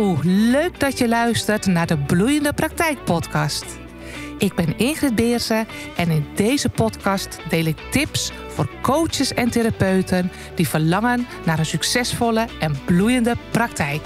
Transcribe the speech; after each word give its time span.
Hallo, 0.00 0.18
leuk 0.24 0.80
dat 0.80 0.98
je 0.98 1.08
luistert 1.08 1.66
naar 1.66 1.86
de 1.86 1.98
Bloeiende 1.98 2.52
Praktijk 2.52 3.04
Podcast. 3.04 3.64
Ik 4.38 4.54
ben 4.54 4.78
Ingrid 4.78 5.14
Beersen 5.14 5.66
en 5.96 6.10
in 6.10 6.26
deze 6.34 6.68
podcast 6.68 7.38
deel 7.48 7.64
ik 7.64 7.78
tips 7.90 8.32
voor 8.48 8.70
coaches 8.82 9.34
en 9.34 9.50
therapeuten 9.50 10.30
die 10.54 10.68
verlangen 10.68 11.26
naar 11.44 11.58
een 11.58 11.66
succesvolle 11.66 12.48
en 12.60 12.84
bloeiende 12.84 13.36
praktijk. 13.50 14.02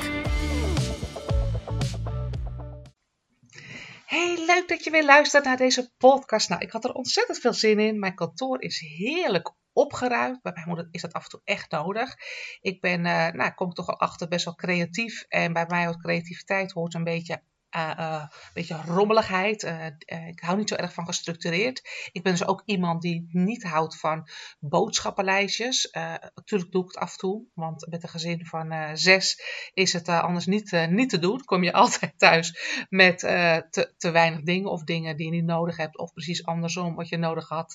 Hey, 4.06 4.44
leuk 4.46 4.64
dat 4.66 4.84
je 4.84 4.90
weer 4.90 5.04
luistert 5.04 5.44
naar 5.44 5.56
deze 5.56 5.90
podcast. 5.98 6.48
Nou, 6.48 6.62
ik 6.62 6.70
had 6.70 6.84
er 6.84 6.92
ontzettend 6.92 7.38
veel 7.38 7.54
zin 7.54 7.78
in. 7.78 7.98
Mijn 7.98 8.14
kantoor 8.14 8.62
is 8.62 8.78
heerlijk 8.78 9.52
opgeruimd. 9.74 10.42
Bij 10.42 10.52
mij 10.66 10.86
is 10.90 11.00
dat 11.00 11.12
af 11.12 11.24
en 11.24 11.30
toe 11.30 11.40
echt 11.44 11.70
nodig. 11.70 12.16
Ik 12.60 12.80
ben, 12.80 13.04
uh, 13.04 13.28
nou, 13.28 13.52
kom 13.54 13.68
ik 13.68 13.74
toch 13.74 13.88
al 13.88 13.98
achter, 13.98 14.28
best 14.28 14.44
wel 14.44 14.54
creatief. 14.54 15.24
En 15.28 15.52
bij 15.52 15.66
mij 15.68 15.84
hoort 15.84 16.02
creativiteit 16.02 16.72
hoort 16.72 16.94
een 16.94 17.04
beetje 17.04 17.42
een 17.74 18.28
beetje 18.54 18.80
rommeligheid. 18.86 19.62
Uh, 19.62 19.86
ik 20.28 20.40
hou 20.40 20.56
niet 20.56 20.68
zo 20.68 20.74
erg 20.74 20.92
van 20.92 21.06
gestructureerd. 21.06 22.08
Ik 22.12 22.22
ben 22.22 22.32
dus 22.32 22.46
ook 22.46 22.62
iemand 22.64 23.02
die 23.02 23.28
niet 23.30 23.62
houdt 23.62 23.98
van 23.98 24.28
boodschappenlijstjes. 24.58 25.88
natuurlijk 26.34 26.72
doe 26.72 26.82
ik 26.82 26.88
het 26.88 26.96
af 26.96 27.12
en 27.12 27.18
toe, 27.18 27.44
want 27.54 27.86
met 27.90 28.02
een 28.02 28.08
gezin 28.08 28.46
van 28.46 28.96
zes 28.96 29.42
is 29.72 29.92
het 29.92 30.08
anders 30.08 30.46
niet, 30.46 30.86
niet 30.88 31.10
te 31.10 31.18
doen. 31.18 31.44
Kom 31.44 31.62
je 31.64 31.72
altijd 31.82 32.18
thuis 32.18 32.58
met 32.88 33.18
te, 33.18 33.92
te 33.96 34.10
weinig 34.10 34.42
dingen 34.42 34.70
of 34.70 34.84
dingen 34.84 35.16
die 35.16 35.26
je 35.26 35.32
niet 35.32 35.44
nodig 35.44 35.76
hebt. 35.76 35.98
Of 35.98 36.12
precies 36.12 36.46
andersom, 36.46 36.94
wat 36.94 37.08
je 37.08 37.16
nodig 37.16 37.48
had, 37.48 37.72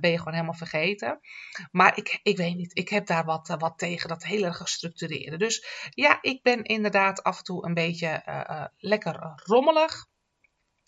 ben 0.00 0.10
je 0.10 0.18
gewoon 0.18 0.34
helemaal 0.34 0.54
vergeten. 0.54 1.20
Maar 1.70 1.96
ik, 1.96 2.20
ik 2.22 2.36
weet 2.36 2.56
niet, 2.56 2.78
ik 2.78 2.88
heb 2.88 3.06
daar 3.06 3.24
wat, 3.24 3.54
wat 3.58 3.78
tegen, 3.78 4.08
dat 4.08 4.24
hele 4.24 4.52
gestructureerde. 4.52 5.36
Dus 5.36 5.66
ja, 5.90 6.18
ik 6.20 6.42
ben 6.42 6.62
inderdaad 6.62 7.22
af 7.22 7.38
en 7.38 7.44
toe 7.44 7.66
een 7.66 7.74
beetje 7.74 8.22
lekker 8.78 9.07
rommelig. 9.44 10.06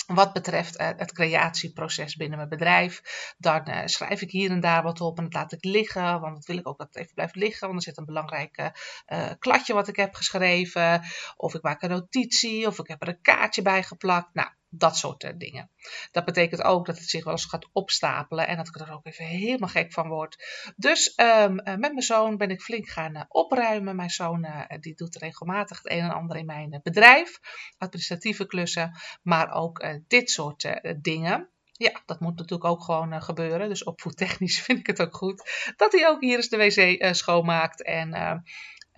Wat 0.06 0.32
betreft 0.32 0.80
uh, 0.80 0.88
het 0.96 1.12
creatieproces 1.12 2.16
binnen 2.16 2.36
mijn 2.36 2.48
bedrijf, 2.48 3.02
dan 3.38 3.68
uh, 3.68 3.80
schrijf 3.84 4.20
ik 4.20 4.30
hier 4.30 4.50
en 4.50 4.60
daar 4.60 4.82
wat 4.82 5.00
op 5.00 5.18
en 5.18 5.24
dat 5.24 5.32
laat 5.32 5.52
ik 5.52 5.64
liggen, 5.64 6.20
want 6.20 6.34
dat 6.34 6.44
wil 6.44 6.58
ik 6.58 6.68
ook 6.68 6.78
dat 6.78 6.86
het 6.86 6.96
even 6.96 7.14
blijft 7.14 7.34
liggen, 7.34 7.66
want 7.66 7.78
er 7.78 7.84
zit 7.84 7.98
een 7.98 8.04
belangrijk 8.04 8.72
uh, 9.06 9.30
kladje 9.38 9.74
wat 9.74 9.88
ik 9.88 9.96
heb 9.96 10.14
geschreven, 10.14 11.02
of 11.36 11.54
ik 11.54 11.62
maak 11.62 11.82
een 11.82 11.90
notitie, 11.90 12.66
of 12.66 12.78
ik 12.78 12.88
heb 12.88 13.02
er 13.02 13.08
een 13.08 13.22
kaartje 13.22 13.62
bij 13.62 13.82
geplakt. 13.82 14.34
Nou, 14.34 14.48
dat 14.70 14.96
soort 14.96 15.24
uh, 15.24 15.30
dingen. 15.36 15.70
Dat 16.12 16.24
betekent 16.24 16.62
ook 16.62 16.86
dat 16.86 16.98
het 16.98 17.08
zich 17.08 17.24
wel 17.24 17.32
eens 17.32 17.44
gaat 17.44 17.68
opstapelen 17.72 18.46
en 18.46 18.56
dat 18.56 18.68
ik 18.68 18.80
er 18.80 18.92
ook 18.92 19.06
even 19.06 19.24
helemaal 19.24 19.68
gek 19.68 19.92
van 19.92 20.08
word. 20.08 20.44
Dus 20.76 21.12
um, 21.16 21.58
uh, 21.58 21.64
met 21.64 21.78
mijn 21.78 22.02
zoon 22.02 22.36
ben 22.36 22.50
ik 22.50 22.62
flink 22.62 22.88
gaan 22.88 23.16
uh, 23.16 23.22
opruimen. 23.28 23.96
Mijn 23.96 24.10
zoon 24.10 24.46
die 24.80 24.94
doet 24.94 25.16
regelmatig 25.16 25.82
het 25.82 25.92
een 25.92 26.00
en 26.00 26.14
ander 26.14 26.36
in 26.36 26.46
mijn 26.46 26.80
bedrijf, 26.82 27.38
administratieve 27.78 28.46
klussen, 28.46 28.92
maar 29.22 29.52
ook 29.52 29.84
dit 30.06 30.30
soort 30.30 30.80
dingen. 31.00 31.50
Ja, 31.72 32.02
dat 32.06 32.20
moet 32.20 32.36
natuurlijk 32.36 32.70
ook 32.70 32.82
gewoon 32.82 33.22
gebeuren. 33.22 33.68
Dus 33.68 33.84
opvoedtechnisch 33.84 34.60
vind 34.66 34.78
ik 34.78 34.86
het 34.86 35.00
ook 35.00 35.16
goed 35.16 35.72
dat 35.76 35.92
hij 35.92 36.08
ook 36.08 36.20
hier 36.20 36.36
eens 36.36 36.48
de 36.48 36.56
wc 36.56 37.14
schoonmaakt 37.14 37.82
en 37.82 38.14
uh, 38.14 38.34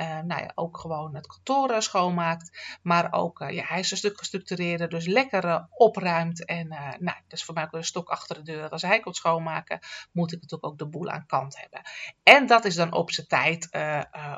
nou 0.02 0.42
ja, 0.42 0.52
ook 0.54 0.78
gewoon 0.78 1.14
het 1.14 1.26
kantoor 1.26 1.70
eh, 1.70 1.80
schoonmaakt. 1.80 2.78
Maar 2.82 3.12
ook, 3.12 3.40
uh, 3.40 3.50
ja, 3.50 3.64
hij 3.64 3.78
is 3.78 3.90
een 3.90 3.96
stuk 3.96 4.18
gestructureerder, 4.18 4.88
dus 4.88 5.06
lekker 5.06 5.66
opruimt. 5.70 6.44
En 6.44 6.68
nou, 6.68 6.98
dat 6.98 7.38
is 7.38 7.44
voor 7.44 7.54
mij 7.54 7.64
ook 7.64 7.72
een 7.72 7.84
stok 7.84 8.08
achter 8.08 8.36
de 8.36 8.42
deur. 8.42 8.68
Als 8.68 8.82
hij 8.82 9.00
komt 9.00 9.16
schoonmaken, 9.16 9.78
moet 10.12 10.32
ik 10.32 10.40
natuurlijk 10.40 10.72
ook 10.72 10.78
de 10.78 10.88
boel 10.88 11.08
aan 11.08 11.26
kant 11.26 11.60
hebben. 11.60 11.80
En 12.22 12.46
dat 12.46 12.64
is 12.64 12.74
dan 12.74 12.92
op 12.92 13.10
zijn 13.10 13.26
tijd 13.26 13.68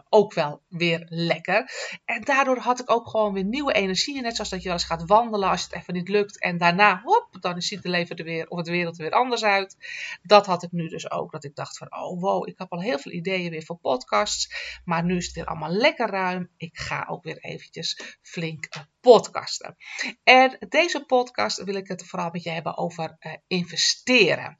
ook 0.09 0.34
wel 0.34 0.62
weer 0.69 1.06
lekker. 1.09 1.71
En 2.05 2.23
daardoor 2.23 2.59
had 2.59 2.81
ik 2.81 2.91
ook 2.91 3.09
gewoon 3.09 3.33
weer 3.33 3.45
nieuwe 3.45 3.73
energie. 3.73 4.21
Net 4.21 4.34
zoals 4.34 4.51
dat 4.51 4.62
je 4.62 4.69
wel 4.69 4.78
eens 4.78 4.87
gaat 4.87 5.06
wandelen 5.06 5.49
als 5.49 5.62
het 5.62 5.73
even 5.73 5.95
niet 5.95 6.09
lukt. 6.09 6.41
En 6.41 6.59
daarna, 6.59 7.01
hop, 7.05 7.23
dan 7.43 7.63
ziet 7.63 7.83
de 7.83 7.89
leven 7.89 8.17
er 8.17 8.25
weer, 8.25 8.49
of 8.49 8.59
het 8.59 8.69
wereld 8.69 8.99
er 8.99 9.03
weer 9.05 9.12
anders 9.12 9.45
uit. 9.45 9.77
Dat 10.22 10.47
had 10.47 10.62
ik 10.62 10.72
nu 10.72 10.89
dus 10.89 11.11
ook. 11.11 11.33
Dat 11.33 11.45
ik 11.45 11.55
dacht 11.55 11.78
van, 11.78 11.97
oh 11.97 12.21
wow, 12.21 12.49
ik 12.49 12.59
heb 12.59 12.72
al 12.72 12.81
heel 12.81 12.99
veel 12.99 13.12
ideeën 13.12 13.50
weer 13.50 13.65
voor 13.65 13.78
podcasts. 13.78 14.81
Maar 14.84 15.05
nu 15.05 15.17
is 15.17 15.27
het 15.27 15.34
weer 15.34 15.44
allemaal 15.44 15.71
lekker 15.71 16.11
ruim. 16.11 16.50
Ik 16.56 16.78
ga 16.78 17.06
ook 17.09 17.25
weer 17.25 17.39
eventjes 17.39 18.19
flink 18.23 18.69
podcasten. 19.00 19.77
En 20.23 20.56
deze 20.69 21.05
podcast 21.05 21.65
wil 21.65 21.75
ik 21.75 21.89
het 21.89 22.06
vooral 22.06 22.31
met 22.31 22.43
je 22.43 22.50
hebben 22.50 22.77
over 22.77 23.17
uh, 23.21 23.33
investeren. 23.47 24.59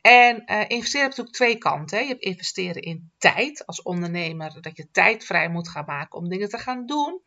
En 0.00 0.42
uh, 0.46 0.60
investeren 0.60 1.06
heeft 1.06 1.16
natuurlijk 1.16 1.36
twee 1.36 1.58
kanten. 1.58 1.96
Hè. 1.98 2.02
Je 2.02 2.10
hebt 2.10 2.22
investeren 2.22 2.82
in 2.82 3.12
tijd 3.18 3.66
als 3.66 3.82
ondernemer, 3.82 4.60
dat 4.60 4.76
je 4.76 4.90
tijd 4.90 5.24
vrij 5.24 5.48
moet 5.48 5.68
gaan 5.68 5.84
maken 5.86 6.18
om 6.18 6.28
dingen 6.28 6.48
te 6.48 6.58
gaan 6.58 6.86
doen. 6.86 7.22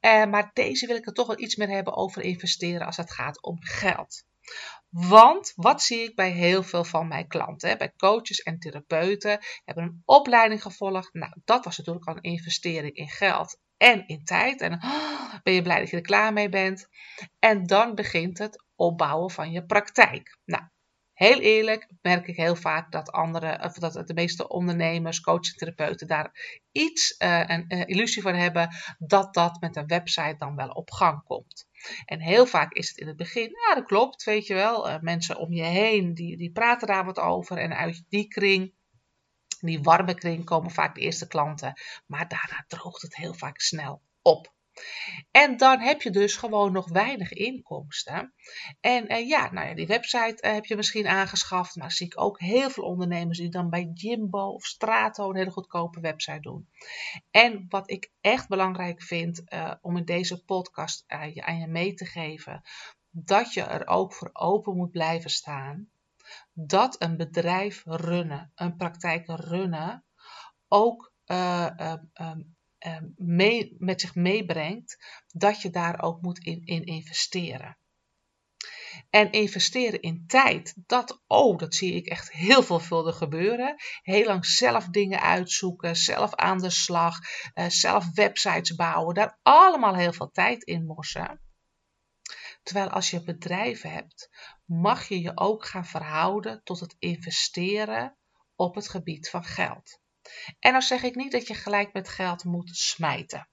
Uh, 0.00 0.24
maar 0.24 0.50
deze 0.52 0.86
wil 0.86 0.96
ik 0.96 1.06
er 1.06 1.12
toch 1.12 1.26
wel 1.26 1.40
iets 1.40 1.56
meer 1.56 1.68
hebben 1.68 1.96
over 1.96 2.22
investeren 2.22 2.86
als 2.86 2.96
het 2.96 3.12
gaat 3.12 3.42
om 3.42 3.56
geld. 3.60 4.24
Want 4.90 5.52
wat 5.54 5.82
zie 5.82 6.02
ik 6.02 6.14
bij 6.14 6.30
heel 6.30 6.62
veel 6.62 6.84
van 6.84 7.08
mijn 7.08 7.26
klanten? 7.26 7.78
Bij 7.78 7.92
coaches 7.96 8.38
en 8.38 8.58
therapeuten 8.58 9.38
hebben 9.64 9.84
een 9.84 10.02
opleiding 10.04 10.62
gevolgd. 10.62 11.12
Nou, 11.12 11.32
dat 11.44 11.64
was 11.64 11.78
natuurlijk 11.78 12.06
al 12.06 12.16
een 12.16 12.22
investering 12.22 12.94
in 12.94 13.08
geld 13.08 13.58
en 13.76 14.06
in 14.06 14.24
tijd. 14.24 14.60
En 14.60 14.72
oh, 14.72 15.34
ben 15.42 15.54
je 15.54 15.62
blij 15.62 15.78
dat 15.78 15.90
je 15.90 15.96
er 15.96 16.02
klaar 16.02 16.32
mee 16.32 16.48
bent. 16.48 16.88
En 17.38 17.66
dan 17.66 17.94
begint 17.94 18.38
het 18.38 18.64
opbouwen 18.74 19.30
van 19.30 19.50
je 19.50 19.64
praktijk. 19.64 20.38
Nou, 20.44 20.62
heel 21.26 21.40
eerlijk 21.40 21.88
merk 22.02 22.26
ik 22.26 22.36
heel 22.36 22.56
vaak 22.56 22.92
dat 22.92 23.12
andere, 23.12 23.62
of 23.64 23.72
dat 23.72 24.06
de 24.06 24.14
meeste 24.14 24.48
ondernemers, 24.48 25.20
coaches, 25.20 25.54
therapeuten 25.54 26.06
daar 26.06 26.58
iets, 26.72 27.14
uh, 27.18 27.42
een 27.46 27.64
uh, 27.68 27.82
illusie 27.86 28.22
van 28.22 28.34
hebben 28.34 28.68
dat 28.98 29.34
dat 29.34 29.60
met 29.60 29.76
een 29.76 29.86
website 29.86 30.34
dan 30.38 30.56
wel 30.56 30.68
op 30.68 30.90
gang 30.90 31.22
komt. 31.24 31.66
En 32.04 32.20
heel 32.20 32.46
vaak 32.46 32.72
is 32.72 32.88
het 32.88 32.98
in 32.98 33.06
het 33.06 33.16
begin, 33.16 33.50
ja 33.50 33.74
dat 33.74 33.84
klopt, 33.84 34.24
weet 34.24 34.46
je 34.46 34.54
wel, 34.54 34.88
uh, 34.88 35.00
mensen 35.00 35.38
om 35.38 35.52
je 35.52 35.62
heen 35.62 36.14
die, 36.14 36.36
die 36.36 36.52
praten 36.52 36.86
daar 36.88 37.04
wat 37.04 37.18
over 37.18 37.56
en 37.58 37.76
uit 37.76 38.04
die 38.08 38.28
kring, 38.28 38.74
die 39.60 39.82
warme 39.82 40.14
kring 40.14 40.44
komen 40.44 40.70
vaak 40.70 40.94
de 40.94 41.00
eerste 41.00 41.26
klanten, 41.26 41.80
maar 42.06 42.28
daarna 42.28 42.64
droogt 42.68 43.02
het 43.02 43.16
heel 43.16 43.34
vaak 43.34 43.60
snel 43.60 44.02
op. 44.22 44.58
En 45.30 45.56
dan 45.56 45.80
heb 45.80 46.02
je 46.02 46.10
dus 46.10 46.36
gewoon 46.36 46.72
nog 46.72 46.88
weinig 46.88 47.32
inkomsten. 47.32 48.34
En 48.80 49.08
eh, 49.08 49.28
ja, 49.28 49.52
nou 49.52 49.68
ja, 49.68 49.74
die 49.74 49.86
website 49.86 50.42
eh, 50.42 50.52
heb 50.52 50.64
je 50.64 50.76
misschien 50.76 51.06
aangeschaft, 51.06 51.76
maar 51.76 51.92
zie 51.92 52.06
ik 52.06 52.20
ook 52.20 52.40
heel 52.40 52.70
veel 52.70 52.84
ondernemers 52.84 53.38
die 53.38 53.48
dan 53.48 53.70
bij 53.70 53.90
Jimbo 53.94 54.48
of 54.48 54.64
Strato 54.64 55.30
een 55.30 55.36
hele 55.36 55.50
goedkope 55.50 56.00
website 56.00 56.40
doen. 56.40 56.68
En 57.30 57.66
wat 57.68 57.90
ik 57.90 58.12
echt 58.20 58.48
belangrijk 58.48 59.02
vind 59.02 59.42
uh, 59.52 59.74
om 59.80 59.96
in 59.96 60.04
deze 60.04 60.44
podcast 60.44 61.04
aan 61.06 61.58
je 61.58 61.66
mee 61.66 61.94
te 61.94 62.04
geven, 62.04 62.62
dat 63.10 63.52
je 63.52 63.62
er 63.62 63.86
ook 63.86 64.14
voor 64.14 64.30
open 64.32 64.76
moet 64.76 64.90
blijven 64.90 65.30
staan 65.30 65.90
dat 66.52 67.02
een 67.02 67.16
bedrijf 67.16 67.82
runnen, 67.84 68.52
een 68.54 68.76
praktijk 68.76 69.26
runnen, 69.26 70.04
ook 70.68 71.12
uh, 71.26 71.70
uh, 71.76 71.94
mee, 73.16 73.76
met 73.78 74.00
zich 74.00 74.14
meebrengt, 74.14 74.98
dat 75.26 75.62
je 75.62 75.70
daar 75.70 76.02
ook 76.02 76.22
moet 76.22 76.38
in, 76.38 76.64
in 76.64 76.84
investeren. 76.84 77.76
En 79.10 79.32
investeren 79.32 80.00
in 80.00 80.24
tijd, 80.26 80.74
dat, 80.86 81.22
oh, 81.26 81.58
dat 81.58 81.74
zie 81.74 81.94
ik 81.94 82.06
echt 82.06 82.32
heel 82.32 82.62
veelvuldig 82.62 83.16
gebeuren. 83.16 83.74
Heel 84.02 84.24
lang 84.24 84.46
zelf 84.46 84.86
dingen 84.86 85.20
uitzoeken, 85.20 85.96
zelf 85.96 86.34
aan 86.34 86.58
de 86.58 86.70
slag, 86.70 87.18
uh, 87.54 87.68
zelf 87.68 88.14
websites 88.14 88.74
bouwen, 88.74 89.14
daar 89.14 89.38
allemaal 89.42 89.94
heel 89.94 90.12
veel 90.12 90.30
tijd 90.30 90.62
in 90.62 90.86
morsen. 90.86 91.40
Terwijl 92.62 92.88
als 92.88 93.10
je 93.10 93.24
bedrijf 93.24 93.82
hebt, 93.82 94.30
mag 94.64 95.08
je 95.08 95.20
je 95.20 95.32
ook 95.34 95.66
gaan 95.66 95.86
verhouden 95.86 96.60
tot 96.64 96.80
het 96.80 96.96
investeren 96.98 98.16
op 98.56 98.74
het 98.74 98.88
gebied 98.88 99.30
van 99.30 99.44
geld. 99.44 99.99
En 100.58 100.72
dan 100.72 100.82
zeg 100.82 101.02
ik 101.02 101.14
niet 101.14 101.32
dat 101.32 101.46
je 101.46 101.54
gelijk 101.54 101.92
met 101.92 102.08
geld 102.08 102.44
moet 102.44 102.76
smijten. 102.76 103.48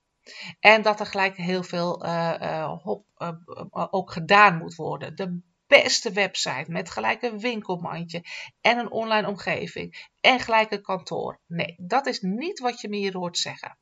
En 0.59 0.81
dat 0.81 0.99
er 0.99 1.05
gelijk 1.05 1.37
heel 1.37 1.63
veel 1.63 2.05
uh, 2.05 2.77
hop, 2.83 3.05
uh, 3.17 3.31
ook 3.71 4.11
gedaan 4.11 4.57
moet 4.57 4.75
worden. 4.75 5.15
De 5.15 5.41
beste 5.67 6.11
website 6.11 6.71
met 6.71 6.89
gelijk 6.89 7.21
een 7.21 7.39
winkelmandje 7.39 8.23
en 8.61 8.77
een 8.77 8.91
online 8.91 9.27
omgeving 9.27 10.09
en 10.21 10.39
gelijk 10.39 10.71
een 10.71 10.81
kantoor. 10.81 11.39
Nee, 11.45 11.75
dat 11.77 12.05
is 12.05 12.21
niet 12.21 12.59
wat 12.59 12.81
je 12.81 12.89
me 12.89 12.97
hier 12.97 13.17
hoort 13.17 13.37
zeggen. 13.37 13.77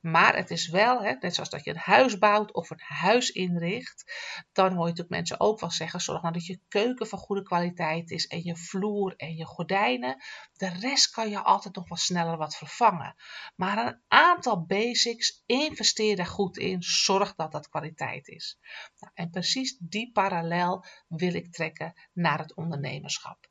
Maar 0.00 0.36
het 0.36 0.50
is 0.50 0.68
wel, 0.68 1.02
hè, 1.02 1.12
net 1.20 1.34
zoals 1.34 1.50
dat 1.50 1.64
je 1.64 1.70
een 1.70 1.76
huis 1.76 2.18
bouwt 2.18 2.52
of 2.52 2.70
een 2.70 2.80
huis 2.82 3.30
inricht, 3.30 4.12
dan 4.52 4.66
hoor 4.66 4.74
je 4.74 4.80
natuurlijk 4.80 5.08
mensen 5.08 5.40
ook 5.40 5.60
wel 5.60 5.70
zeggen: 5.70 6.00
zorg 6.00 6.22
nou 6.22 6.34
dat 6.34 6.46
je 6.46 6.60
keuken 6.68 7.06
van 7.06 7.18
goede 7.18 7.42
kwaliteit 7.42 8.10
is 8.10 8.26
en 8.26 8.44
je 8.44 8.56
vloer 8.56 9.14
en 9.16 9.36
je 9.36 9.44
gordijnen. 9.44 10.22
De 10.52 10.68
rest 10.68 11.10
kan 11.10 11.30
je 11.30 11.42
altijd 11.42 11.74
nog 11.74 11.88
wat 11.88 11.98
sneller 11.98 12.36
wat 12.36 12.56
vervangen. 12.56 13.14
Maar 13.56 13.86
een 13.86 14.00
aantal 14.08 14.64
basics, 14.64 15.42
investeer 15.46 16.16
daar 16.16 16.26
goed 16.26 16.56
in, 16.56 16.82
zorg 16.82 17.34
dat 17.34 17.52
dat 17.52 17.68
kwaliteit 17.68 18.28
is. 18.28 18.58
Nou, 18.98 19.12
en 19.14 19.30
precies 19.30 19.76
die 19.78 20.12
parallel 20.12 20.84
wil 21.08 21.34
ik 21.34 21.52
trekken 21.52 21.92
naar 22.12 22.38
het 22.38 22.54
ondernemerschap. 22.54 23.50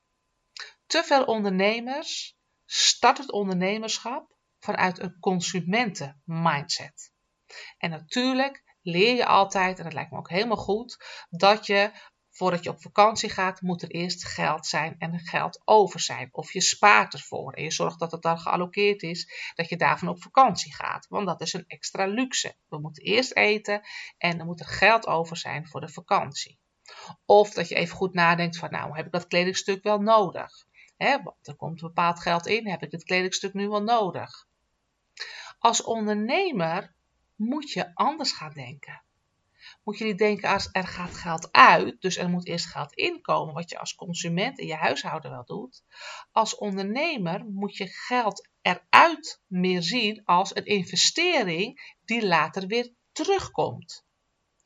Te 0.86 1.04
veel 1.04 1.24
ondernemers 1.24 2.38
start 2.66 3.18
het 3.18 3.32
ondernemerschap 3.32 4.36
vanuit 4.62 5.00
een 5.00 5.20
consumentenmindset. 5.20 7.12
En 7.78 7.90
natuurlijk 7.90 8.64
leer 8.82 9.16
je 9.16 9.26
altijd, 9.26 9.78
en 9.78 9.84
dat 9.84 9.94
lijkt 9.94 10.12
me 10.12 10.18
ook 10.18 10.30
helemaal 10.30 10.58
goed, 10.58 11.06
dat 11.30 11.66
je 11.66 11.92
voordat 12.30 12.64
je 12.64 12.70
op 12.70 12.82
vakantie 12.82 13.30
gaat, 13.30 13.62
moet 13.62 13.82
er 13.82 13.90
eerst 13.90 14.26
geld 14.26 14.66
zijn 14.66 14.96
en 14.98 15.20
geld 15.20 15.62
over 15.66 16.00
zijn. 16.00 16.30
Of 16.32 16.54
je 16.54 16.62
spaart 16.62 17.14
ervoor 17.14 17.54
en 17.54 17.64
je 17.64 17.72
zorgt 17.72 18.00
dat 18.00 18.12
het 18.12 18.22
dan 18.22 18.40
gealloceerd 18.40 19.04
is, 19.04 19.52
dat 19.56 19.70
je 19.70 19.78
daarvan 19.78 20.08
op 20.08 20.22
vakantie 20.22 20.74
gaat. 20.74 21.08
Want 21.08 21.28
dat 21.28 21.42
is 21.42 21.54
een 21.54 21.68
extra 21.68 22.06
luxe. 22.06 22.56
We 22.68 22.80
moeten 22.80 23.04
eerst 23.04 23.36
eten 23.36 23.82
en 24.18 24.40
er 24.40 24.46
moet 24.46 24.60
er 24.60 24.66
geld 24.66 25.08
over 25.08 25.38
zijn 25.38 25.68
voor 25.68 25.82
de 25.82 25.90
vakantie. 25.90 26.60
Of 27.26 27.54
dat 27.54 27.68
je 27.68 27.76
even 27.76 27.96
goed 27.96 28.14
nadenkt 28.14 28.58
van 28.58 28.72
nou, 28.72 28.96
heb 28.96 29.06
ik 29.06 29.12
dat 29.12 29.28
kledingstuk 29.28 29.84
wel 29.84 30.00
nodig? 30.00 30.52
Want 30.98 31.48
er 31.48 31.56
komt 31.56 31.82
bepaald 31.82 32.20
geld 32.20 32.48
in, 32.48 32.68
heb 32.68 32.84
ik 32.84 32.92
dit 32.92 33.04
kledingstuk 33.04 33.54
nu 33.54 33.68
wel 33.68 33.84
nodig? 33.84 34.48
Als 35.60 35.84
ondernemer 35.84 36.94
moet 37.36 37.72
je 37.72 37.96
anders 37.96 38.32
gaan 38.32 38.54
denken 38.54 39.02
moet 39.84 39.98
je 39.98 40.04
niet 40.06 40.18
denken 40.18 40.50
als 40.50 40.70
er 40.72 40.88
gaat 40.88 41.16
geld 41.16 41.52
uit, 41.52 42.02
dus 42.02 42.18
er 42.18 42.30
moet 42.30 42.48
eerst 42.48 42.66
geld 42.66 42.94
inkomen, 42.94 43.54
wat 43.54 43.70
je 43.70 43.80
als 43.80 43.96
consument 43.96 44.60
in 44.60 44.68
je 44.68 44.76
huishouden 44.76 45.32
wel 45.32 45.46
doet. 45.46 45.84
Als 46.32 46.56
ondernemer 46.56 47.46
moet 47.46 47.78
je 47.78 47.88
geld 47.88 48.50
eruit 48.62 49.42
meer 49.48 49.82
zien 49.82 50.22
als 50.26 50.56
een 50.56 50.66
investering 50.66 51.96
die 52.06 52.28
later 52.28 52.68
weer 52.68 52.94
terugkomt. 53.12 54.06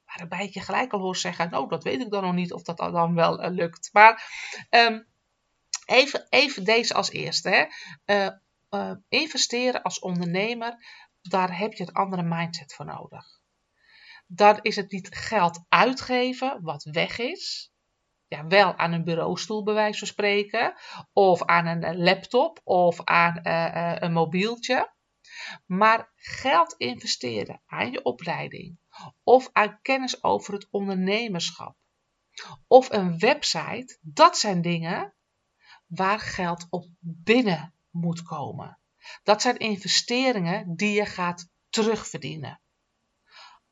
Waarbij 0.05 0.45
ik 0.45 0.53
je 0.53 0.61
gelijk 0.61 0.93
al 0.93 0.99
hoor 0.99 1.15
zeggen, 1.15 1.49
nou 1.49 1.69
dat 1.69 1.83
weet 1.83 2.01
ik 2.01 2.09
dan 2.09 2.23
nog 2.23 2.33
niet 2.33 2.53
of 2.53 2.61
dat 2.61 2.77
dan 2.77 3.13
wel 3.13 3.43
uh, 3.43 3.51
lukt. 3.51 3.89
Maar 3.93 4.29
um, 4.69 5.07
even, 5.85 6.27
even 6.29 6.63
deze 6.63 6.93
als 6.93 7.09
eerste. 7.09 7.49
Hè. 7.49 7.65
Uh, 8.25 8.37
uh, 8.69 8.91
investeren 9.07 9.81
als 9.81 9.99
ondernemer, 9.99 10.75
daar 11.21 11.57
heb 11.57 11.73
je 11.73 11.83
een 11.83 11.93
andere 11.93 12.23
mindset 12.23 12.73
voor 12.73 12.85
nodig 12.85 13.43
dan 14.27 14.59
is 14.61 14.75
het 14.75 14.91
niet 14.91 15.15
geld 15.15 15.65
uitgeven 15.69 16.61
wat 16.61 16.83
weg 16.83 17.19
is. 17.19 17.73
Ja, 18.27 18.47
wel 18.47 18.75
aan 18.75 18.91
een 18.91 19.03
bureaustoel 19.03 19.63
bij 19.63 19.73
wijze 19.73 19.99
van 19.99 20.07
spreken, 20.07 20.73
of 21.13 21.43
aan 21.43 21.65
een 21.65 21.97
laptop, 21.97 22.61
of 22.63 23.03
aan 23.03 23.39
uh, 23.43 23.95
een 23.99 24.13
mobieltje. 24.13 24.93
Maar 25.65 26.11
geld 26.15 26.75
investeren 26.77 27.61
aan 27.65 27.91
je 27.91 28.03
opleiding, 28.03 28.79
of 29.23 29.49
aan 29.51 29.79
kennis 29.81 30.23
over 30.23 30.53
het 30.53 30.67
ondernemerschap, 30.71 31.75
of 32.67 32.91
een 32.91 33.19
website, 33.19 33.97
dat 34.01 34.37
zijn 34.37 34.61
dingen 34.61 35.13
waar 35.85 36.19
geld 36.19 36.67
op 36.69 36.87
binnen 36.99 37.74
moet 37.95 38.23
komen. 38.23 38.79
Dat 39.23 39.41
zijn 39.41 39.57
investeringen 39.57 40.75
die 40.75 40.93
je 40.93 41.05
gaat 41.05 41.49
terugverdienen. 41.69 42.61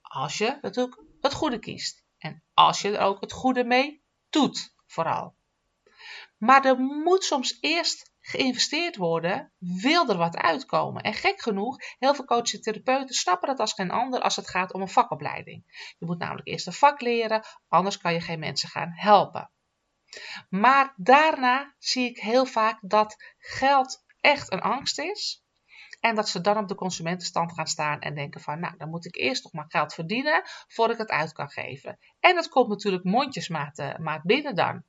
Als 0.02 0.38
je 0.38 0.58
natuurlijk 0.62 1.04
het 1.22 1.34
goede 1.34 1.60
kiest. 1.60 2.04
En 2.18 2.44
als 2.54 2.82
je 2.82 2.98
er 2.98 3.04
ook 3.04 3.22
het 3.22 3.32
goede 3.32 3.64
mee 3.64 4.04
doet, 4.30 4.74
vooral. 4.86 5.36
Maar 6.38 6.66
er 6.66 6.80
moet 6.80 7.24
soms 7.24 7.58
eerst 7.62 8.12
geïnvesteerd 8.20 8.96
worden, 8.96 9.52
wil 9.58 10.10
er 10.10 10.18
wat 10.18 10.38
uitkomen. 10.38 11.04
En 11.04 11.14
gek 11.14 11.42
genoeg, 11.42 11.78
heel 12.00 12.16
veel 12.16 12.26
coaches 12.26 12.54
en 12.54 12.62
therapeuten 12.62 13.16
snappen 13.16 13.48
dat 13.48 13.60
als 13.60 13.74
geen 13.74 13.92
ander 13.92 14.22
als 14.22 14.36
het 14.36 14.50
gaat 14.50 14.74
om 14.74 14.82
een 14.82 14.90
vakopleiding. 14.90 15.94
Je 15.98 16.06
moet 16.06 16.18
namelijk 16.18 16.48
eerst 16.48 16.68
een 16.68 16.74
vak 16.74 17.02
leren, 17.02 17.44
anders 17.68 17.98
kan 17.98 18.14
je 18.14 18.22
geen 18.22 18.40
mensen 18.40 18.70
gaan 18.70 18.92
helpen. 18.92 19.52
Maar 20.50 20.94
daarna 20.98 21.76
zie 21.78 22.10
ik 22.10 22.20
heel 22.20 22.46
vaak 22.46 22.78
dat 22.82 23.16
geld 23.38 24.03
echt 24.24 24.52
een 24.52 24.62
angst 24.62 25.00
is. 25.00 25.44
En 26.00 26.16
dat 26.16 26.30
ze 26.30 26.42
dan 26.42 26.58
op 26.58 26.68
de 26.68 26.76
consumentenstand 26.76 27.54
gaan 27.54 27.68
staan 27.68 28.00
en 28.00 28.16
denken 28.16 28.42
van, 28.42 28.60
nou, 28.60 28.78
dan 28.78 28.90
moet 28.90 29.06
ik 29.06 29.16
eerst 29.16 29.44
nog 29.44 29.54
maar 29.54 29.66
geld 29.68 29.94
verdienen 29.94 30.42
voordat 30.68 30.96
ik 30.96 31.02
het 31.02 31.12
uit 31.12 31.34
kan 31.34 31.50
geven. 31.50 32.00
En 32.20 32.36
dat 32.36 32.50
komt 32.50 32.70
natuurlijk 32.70 33.04
mondjesmaat 33.04 33.80
uh, 33.80 33.98
maat 33.98 34.24
binnen 34.24 34.56
dan. 34.56 34.84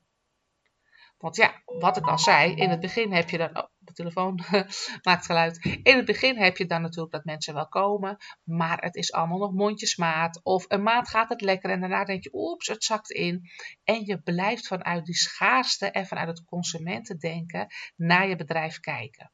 Want 1.19 1.37
ja, 1.37 1.62
wat 1.64 1.96
ik 1.96 2.06
al 2.06 2.19
zei, 2.19 2.55
in 2.55 2.70
het 2.70 2.81
begin 2.81 3.12
heb 3.12 3.31
je 3.31 3.38
dan. 3.38 3.56
Oh, 3.56 3.64
de 3.78 3.93
telefoon 3.93 4.40
maakt 5.02 5.26
geluid. 5.26 5.64
In 5.82 5.96
het 5.96 6.05
begin 6.05 6.37
heb 6.37 6.56
je 6.56 6.66
dan 6.66 6.82
natuurlijk 6.82 7.12
dat 7.12 7.25
mensen 7.25 7.55
wel 7.55 7.69
komen. 7.69 8.16
Maar 8.43 8.82
het 8.82 8.94
is 8.94 9.12
allemaal 9.12 9.38
nog 9.38 9.52
mondjesmaat. 9.52 10.40
Of 10.43 10.64
een 10.69 10.82
maand 10.82 11.08
gaat 11.08 11.28
het 11.28 11.40
lekker 11.40 11.70
en 11.70 11.81
daarna 11.81 12.05
denk 12.05 12.22
je, 12.22 12.31
oeps, 12.32 12.66
het 12.66 12.84
zakt 12.84 13.11
in. 13.11 13.50
En 13.84 14.06
je 14.06 14.22
blijft 14.22 14.66
vanuit 14.66 15.05
die 15.05 15.14
schaarste 15.14 15.90
en 15.90 16.06
vanuit 16.06 16.28
het 16.28 16.44
consumentendenken 16.44 17.66
naar 17.96 18.28
je 18.28 18.37
bedrijf 18.37 18.81
kijken. 18.81 19.32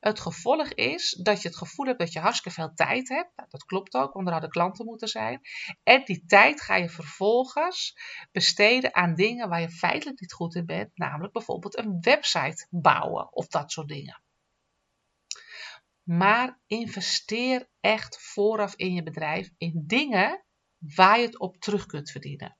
Het 0.00 0.20
gevolg 0.20 0.68
is 0.68 1.10
dat 1.22 1.42
je 1.42 1.48
het 1.48 1.56
gevoel 1.56 1.86
hebt 1.86 1.98
dat 1.98 2.12
je 2.12 2.20
hartstikke 2.20 2.60
veel 2.60 2.74
tijd 2.74 3.08
hebt. 3.08 3.36
Nou, 3.36 3.48
dat 3.50 3.64
klopt 3.64 3.94
ook, 3.94 4.12
want 4.12 4.26
er 4.26 4.32
hadden 4.32 4.50
klanten 4.50 4.84
moeten 4.84 5.08
zijn. 5.08 5.40
En 5.82 6.04
die 6.04 6.24
tijd 6.26 6.60
ga 6.60 6.76
je 6.76 6.88
vervolgens 6.88 7.98
besteden 8.32 8.94
aan 8.94 9.14
dingen 9.14 9.48
waar 9.48 9.60
je 9.60 9.70
feitelijk 9.70 10.20
niet 10.20 10.32
goed 10.32 10.54
in 10.54 10.66
bent. 10.66 10.90
Namelijk 10.94 11.32
bijvoorbeeld 11.32 11.78
een 11.78 12.00
website 12.00 12.66
bouwen 12.70 13.32
of 13.32 13.46
dat 13.46 13.72
soort 13.72 13.88
dingen. 13.88 14.22
Maar 16.02 16.60
investeer 16.66 17.68
echt 17.80 18.18
vooraf 18.20 18.74
in 18.74 18.92
je 18.92 19.02
bedrijf 19.02 19.50
in 19.56 19.84
dingen 19.86 20.44
waar 20.78 21.18
je 21.18 21.26
het 21.26 21.38
op 21.38 21.56
terug 21.56 21.86
kunt 21.86 22.10
verdienen. 22.10 22.58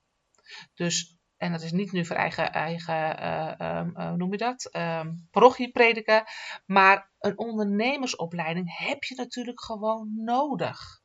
Dus 0.75 1.16
en 1.44 1.52
dat 1.52 1.62
is 1.62 1.73
niet 1.73 1.93
nu 1.93 2.06
voor 2.06 2.17
eigen, 2.17 2.52
eigen 2.52 3.23
uh, 3.62 4.12
noem 4.12 4.31
je 4.31 4.37
dat, 4.37 4.69
um, 4.73 5.29
parochie 5.31 5.70
prediken. 5.70 6.25
Maar 6.67 7.11
een 7.19 7.38
ondernemersopleiding 7.38 8.79
heb 8.79 9.05
je 9.05 9.14
natuurlijk 9.14 9.61
gewoon 9.61 10.11
nodig. 10.14 11.02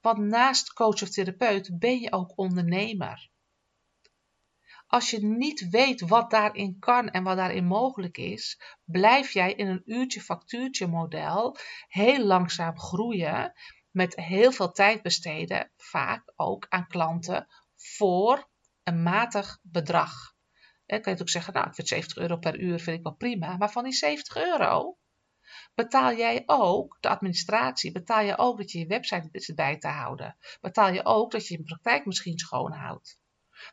Want 0.00 0.18
naast 0.18 0.72
coach 0.72 1.02
of 1.02 1.08
therapeut 1.08 1.78
ben 1.78 2.00
je 2.00 2.12
ook 2.12 2.38
ondernemer. 2.38 3.30
Als 4.86 5.10
je 5.10 5.26
niet 5.26 5.68
weet 5.70 6.00
wat 6.00 6.30
daarin 6.30 6.78
kan 6.78 7.10
en 7.10 7.22
wat 7.22 7.36
daarin 7.36 7.66
mogelijk 7.66 8.18
is, 8.18 8.60
blijf 8.84 9.32
jij 9.32 9.52
in 9.52 9.66
een 9.66 9.82
uurtje-factuurtje 9.84 10.86
model 10.86 11.56
heel 11.88 12.24
langzaam 12.24 12.78
groeien. 12.78 13.52
Met 13.90 14.16
heel 14.16 14.52
veel 14.52 14.72
tijd 14.72 15.02
besteden, 15.02 15.70
vaak 15.76 16.32
ook 16.36 16.66
aan 16.68 16.86
klanten 16.86 17.46
voor 17.76 18.48
een 18.88 19.02
matig 19.02 19.58
bedrag. 19.62 20.34
Dan 20.86 21.00
kan 21.00 21.14
je 21.14 21.20
ook 21.20 21.28
zeggen, 21.28 21.52
nou, 21.52 21.66
ik 21.66 21.74
vind 21.74 21.88
70 21.88 22.16
euro 22.16 22.36
per 22.36 22.58
uur 22.58 22.80
vind 22.80 22.96
ik 22.96 23.02
wel 23.02 23.14
prima. 23.14 23.56
Maar 23.56 23.70
van 23.70 23.84
die 23.84 23.92
70 23.92 24.36
euro 24.36 24.98
betaal 25.74 26.16
jij 26.16 26.42
ook 26.46 26.96
de 27.00 27.08
administratie. 27.08 27.92
Betaal 27.92 28.24
je 28.24 28.38
ook 28.38 28.58
dat 28.58 28.72
je 28.72 28.78
je 28.78 28.86
website 28.86 29.54
bij 29.54 29.78
te 29.78 29.88
houden. 29.88 30.36
Betaal 30.60 30.92
je 30.92 31.04
ook 31.04 31.30
dat 31.30 31.46
je 31.46 31.56
je 31.56 31.62
praktijk 31.62 32.06
misschien 32.06 32.38
schoonhoudt. 32.38 33.18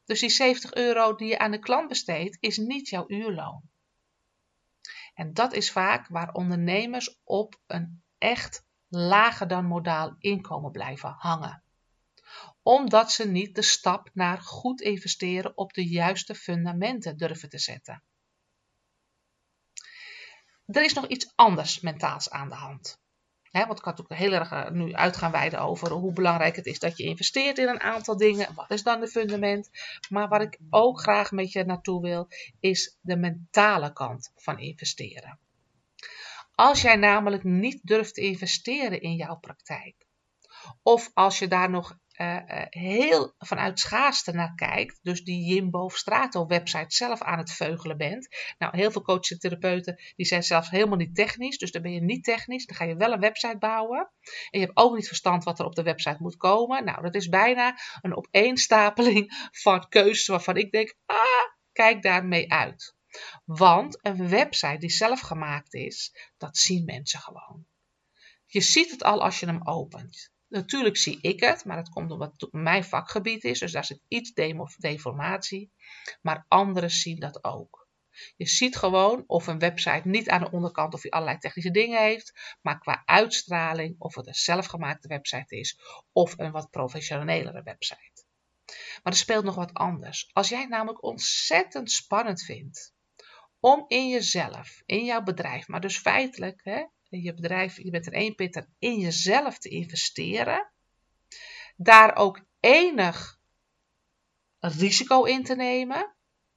Dus 0.06 0.20
die 0.20 0.30
70 0.30 0.74
euro 0.74 1.16
die 1.16 1.28
je 1.28 1.40
aan 1.40 1.52
de 1.52 1.60
klant 1.60 1.88
besteedt, 1.88 2.38
is 2.40 2.58
niet 2.58 2.90
jouw 2.90 3.04
uurloon. 3.08 3.62
En 5.14 5.34
dat 5.34 5.54
is 5.54 5.72
vaak 5.72 6.08
waar 6.08 6.34
ondernemers 6.34 7.20
op 7.24 7.60
een 7.68 8.04
echt 8.18 8.66
lager 8.88 9.48
dan 9.48 9.66
modaal 9.66 10.16
inkomen 10.20 10.72
blijven 10.72 11.16
hangen 11.18 11.65
omdat 12.68 13.12
ze 13.12 13.28
niet 13.28 13.56
de 13.56 13.62
stap 13.62 14.10
naar 14.14 14.42
goed 14.42 14.82
investeren 14.82 15.58
op 15.58 15.74
de 15.74 15.88
juiste 15.88 16.36
fundamenten 16.36 17.18
durven 17.18 17.50
te 17.50 17.58
zetten. 17.58 18.04
Er 20.66 20.84
is 20.84 20.94
nog 20.94 21.08
iets 21.08 21.32
anders 21.36 21.80
mentaals 21.80 22.30
aan 22.30 22.50
de 22.50 22.56
hand. 22.56 23.00
want 23.52 23.80
ik 23.80 23.86
had 23.86 24.02
ook 24.02 24.14
heel 24.14 24.32
erg 24.32 24.52
eh, 24.52 24.70
nu 24.70 24.94
uit 24.94 25.18
gaan 25.18 25.32
wijden 25.32 25.60
over 25.60 25.92
hoe 25.92 26.14
belangrijk 26.14 26.56
het 26.56 26.66
is 26.66 26.80
dat 26.80 26.98
je 26.98 27.04
investeert 27.04 27.58
in 27.58 27.68
een 27.68 27.82
aantal 27.82 28.18
dingen. 28.18 28.54
Wat 28.56 28.72
is 28.72 28.84
dan 28.84 29.00
de 29.00 29.08
fundament? 29.08 29.70
Maar 30.10 30.28
waar 30.28 30.42
ik 30.42 30.60
ook 30.70 31.02
graag 31.02 31.32
met 31.32 31.52
je 31.52 31.64
naartoe 31.64 32.02
wil, 32.02 32.28
is 32.60 32.98
de 33.02 33.18
mentale 33.18 33.94
kant 33.94 34.32
van 34.36 34.60
investeren. 34.60 35.40
Als 36.56 36.82
jij 36.82 36.96
namelijk 36.96 37.44
niet 37.44 37.80
durft 37.84 38.14
te 38.14 38.22
investeren 38.22 39.02
in 39.02 39.16
jouw 39.16 39.36
praktijk, 39.36 40.06
of 40.84 41.12
als 41.14 41.40
je 41.40 41.48
daar 41.48 41.70
nog 41.70 41.98
uh, 42.18 42.66
heel 42.70 43.34
vanuit 43.38 43.80
schaarste 43.80 44.32
naar 44.32 44.56
kijkt, 44.56 45.00
dus 45.02 45.24
die 45.24 45.54
Jimbo 45.54 45.90
Strato 45.90 46.48
website 46.48 46.96
zelf 46.96 47.22
aan 47.22 47.38
het 47.38 47.52
veugelen 47.52 47.98
bent. 47.98 48.28
Nou, 48.58 48.78
heel 48.78 48.92
veel 48.92 49.02
coaches 49.02 49.32
en 49.32 49.40
therapeuten 49.40 50.02
die 50.16 50.26
zijn 50.26 50.44
zelfs 50.44 50.70
helemaal 50.70 50.98
niet 50.98 51.16
technisch, 51.16 51.58
dus 51.58 51.72
dan 51.72 51.82
ben 51.82 51.92
je 51.92 52.02
niet 52.02 52.24
technisch, 52.24 52.66
dan 52.66 52.76
ga 52.76 52.86
je 52.86 52.96
wel 52.96 53.12
een 53.12 53.20
website 53.20 53.58
bouwen. 53.58 54.12
En 54.50 54.60
je 54.60 54.66
hebt 54.66 54.78
ook 54.78 54.96
niet 54.96 55.08
verstand 55.08 55.44
wat 55.44 55.60
er 55.60 55.66
op 55.66 55.76
de 55.76 55.84
website 55.84 56.18
moet 56.20 56.38
komen. 56.38 56.86
Nou, 56.86 57.02
dat 57.02 57.16
is 57.16 57.30
bijna 57.30 57.80
een 58.02 58.16
opeenstapeling 58.16 59.48
van 59.64 59.88
keuzes 59.90 60.28
waarvan 60.28 60.58
ik 60.58 60.72
denk, 60.72 60.96
ah, 61.06 61.54
kijk 61.72 62.02
daarmee 62.02 62.52
uit. 62.52 62.96
Want 63.46 64.00
een 64.02 64.30
website 64.30 64.78
die 64.78 64.92
zelf 64.92 65.20
gemaakt 65.20 65.74
is, 65.74 66.16
dat 66.38 66.58
zien 66.58 66.86
mensen 66.86 67.20
gewoon. 67.20 67.66
Je 68.46 68.62
ziet 68.62 68.92
het 68.92 69.04
al 69.04 69.24
als 69.24 69.40
je 69.40 69.46
hem 69.46 69.68
opent. 69.68 70.34
Natuurlijk 70.56 70.98
zie 70.98 71.18
ik 71.22 71.40
het, 71.40 71.66
maar 71.66 71.76
dat 71.76 71.90
komt 71.90 72.12
omdat 72.12 72.48
mijn 72.52 72.84
vakgebied 72.84 73.44
is, 73.44 73.60
dus 73.60 73.72
daar 73.72 73.86
zit 73.86 74.02
iets 74.08 74.34
deformatie. 74.78 75.72
Maar 76.22 76.46
anderen 76.48 76.92
zien 76.92 77.20
dat 77.20 77.44
ook. 77.44 77.88
Je 78.36 78.48
ziet 78.48 78.76
gewoon 78.76 79.24
of 79.28 79.48
een 79.48 79.60
website 79.60 80.08
niet 80.08 80.30
aan 80.30 80.42
de 80.42 80.52
onderkant 80.52 80.94
of 80.94 81.02
hij 81.02 81.12
allerlei 81.12 81.38
technische 81.38 81.72
dingen 81.72 82.02
heeft, 82.02 82.58
maar 82.62 82.80
qua 82.80 83.02
uitstraling 83.06 83.96
of 83.98 84.16
het 84.16 84.28
een 84.28 84.34
zelfgemaakte 84.34 85.08
website 85.08 85.56
is 85.56 85.80
of 86.12 86.34
een 86.38 86.52
wat 86.52 86.70
professionelere 86.70 87.64
website. 87.64 88.24
Maar 89.04 89.14
er 89.14 89.16
speelt 89.16 89.44
nog 89.44 89.56
wat 89.56 89.74
anders. 89.74 90.30
Als 90.34 90.50
jij 90.50 90.60
het 90.60 90.70
namelijk 90.70 91.04
ontzettend 91.04 91.92
spannend 91.92 92.42
vindt 92.42 92.94
om 93.60 93.86
in 93.88 94.10
jezelf, 94.10 94.82
in 94.86 95.06
jouw 95.06 95.24
bedrijf, 95.24 95.68
maar 95.68 95.82
dus 95.82 95.98
feitelijk, 95.98 96.62
hè, 96.64 96.84
je 97.22 97.34
bedrijf, 97.34 97.78
je 97.78 97.90
bent 97.90 98.06
er 98.06 98.14
één 98.14 98.36
pitter, 98.36 98.68
in 98.80 99.00
jezelf 99.00 99.58
te 99.60 99.70
investeren, 99.70 100.72
daar 101.76 102.16
ook 102.16 102.40
enig 102.60 103.40
risico 104.60 105.24
in 105.24 105.44
te 105.44 105.56
nemen. 105.56 106.14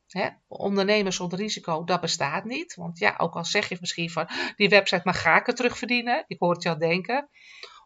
Hè, 0.09 0.29
ondernemers 0.47 1.17
zonder 1.17 1.39
risico, 1.39 1.85
dat 1.85 2.01
bestaat 2.01 2.45
niet. 2.45 2.75
Want 2.75 2.99
ja, 2.99 3.15
ook 3.19 3.35
al 3.35 3.45
zeg 3.45 3.69
je 3.69 3.77
misschien 3.81 4.11
van 4.11 4.29
die 4.57 4.69
website, 4.69 5.01
maar 5.05 5.15
ga 5.15 5.41
ik 5.41 5.47
het 5.47 5.57
terugverdienen? 5.57 6.25
Ik 6.27 6.39
hoor 6.39 6.55
het 6.55 6.67
al 6.67 6.79
denken. 6.79 7.29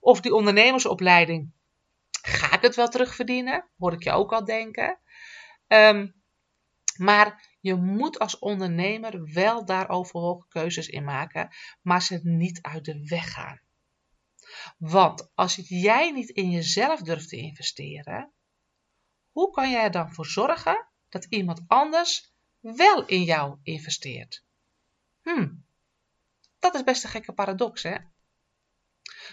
Of 0.00 0.21
die 0.21 0.35
ondernemersopleiding, 0.35 1.52
ga 2.23 2.52
ik 2.52 2.62
het 2.62 2.76
wel 2.76 2.88
terugverdienen? 2.88 3.69
Hoor 3.79 3.93
ik 3.93 4.02
je 4.02 4.11
ook 4.11 4.33
al 4.33 4.45
denken. 4.45 4.99
Ehm, 5.67 6.07
maar 6.97 7.51
je 7.62 7.75
moet 7.75 8.19
als 8.19 8.38
ondernemer 8.38 9.33
wel 9.33 9.64
daarover 9.64 10.45
keuzes 10.49 10.88
in 10.88 11.04
maken, 11.04 11.49
maar 11.81 12.02
ze 12.02 12.21
niet 12.23 12.62
uit 12.62 12.85
de 12.85 13.07
weg 13.07 13.33
gaan. 13.33 13.61
Want 14.78 15.31
als 15.35 15.54
jij 15.64 16.11
niet 16.11 16.28
in 16.28 16.50
jezelf 16.50 17.00
durft 17.00 17.28
te 17.28 17.37
investeren, 17.37 18.33
hoe 19.31 19.50
kan 19.50 19.71
jij 19.71 19.83
er 19.83 19.90
dan 19.90 20.12
voor 20.12 20.26
zorgen 20.26 20.87
dat 21.09 21.25
iemand 21.25 21.62
anders 21.66 22.33
wel 22.61 23.07
in 23.07 23.23
jou 23.23 23.59
investeert? 23.62 24.45
Hm, 25.23 25.49
dat 26.59 26.75
is 26.75 26.85
best 26.85 27.04
een 27.04 27.11
gekke 27.11 27.33
paradox, 27.33 27.83
hè? 27.83 27.97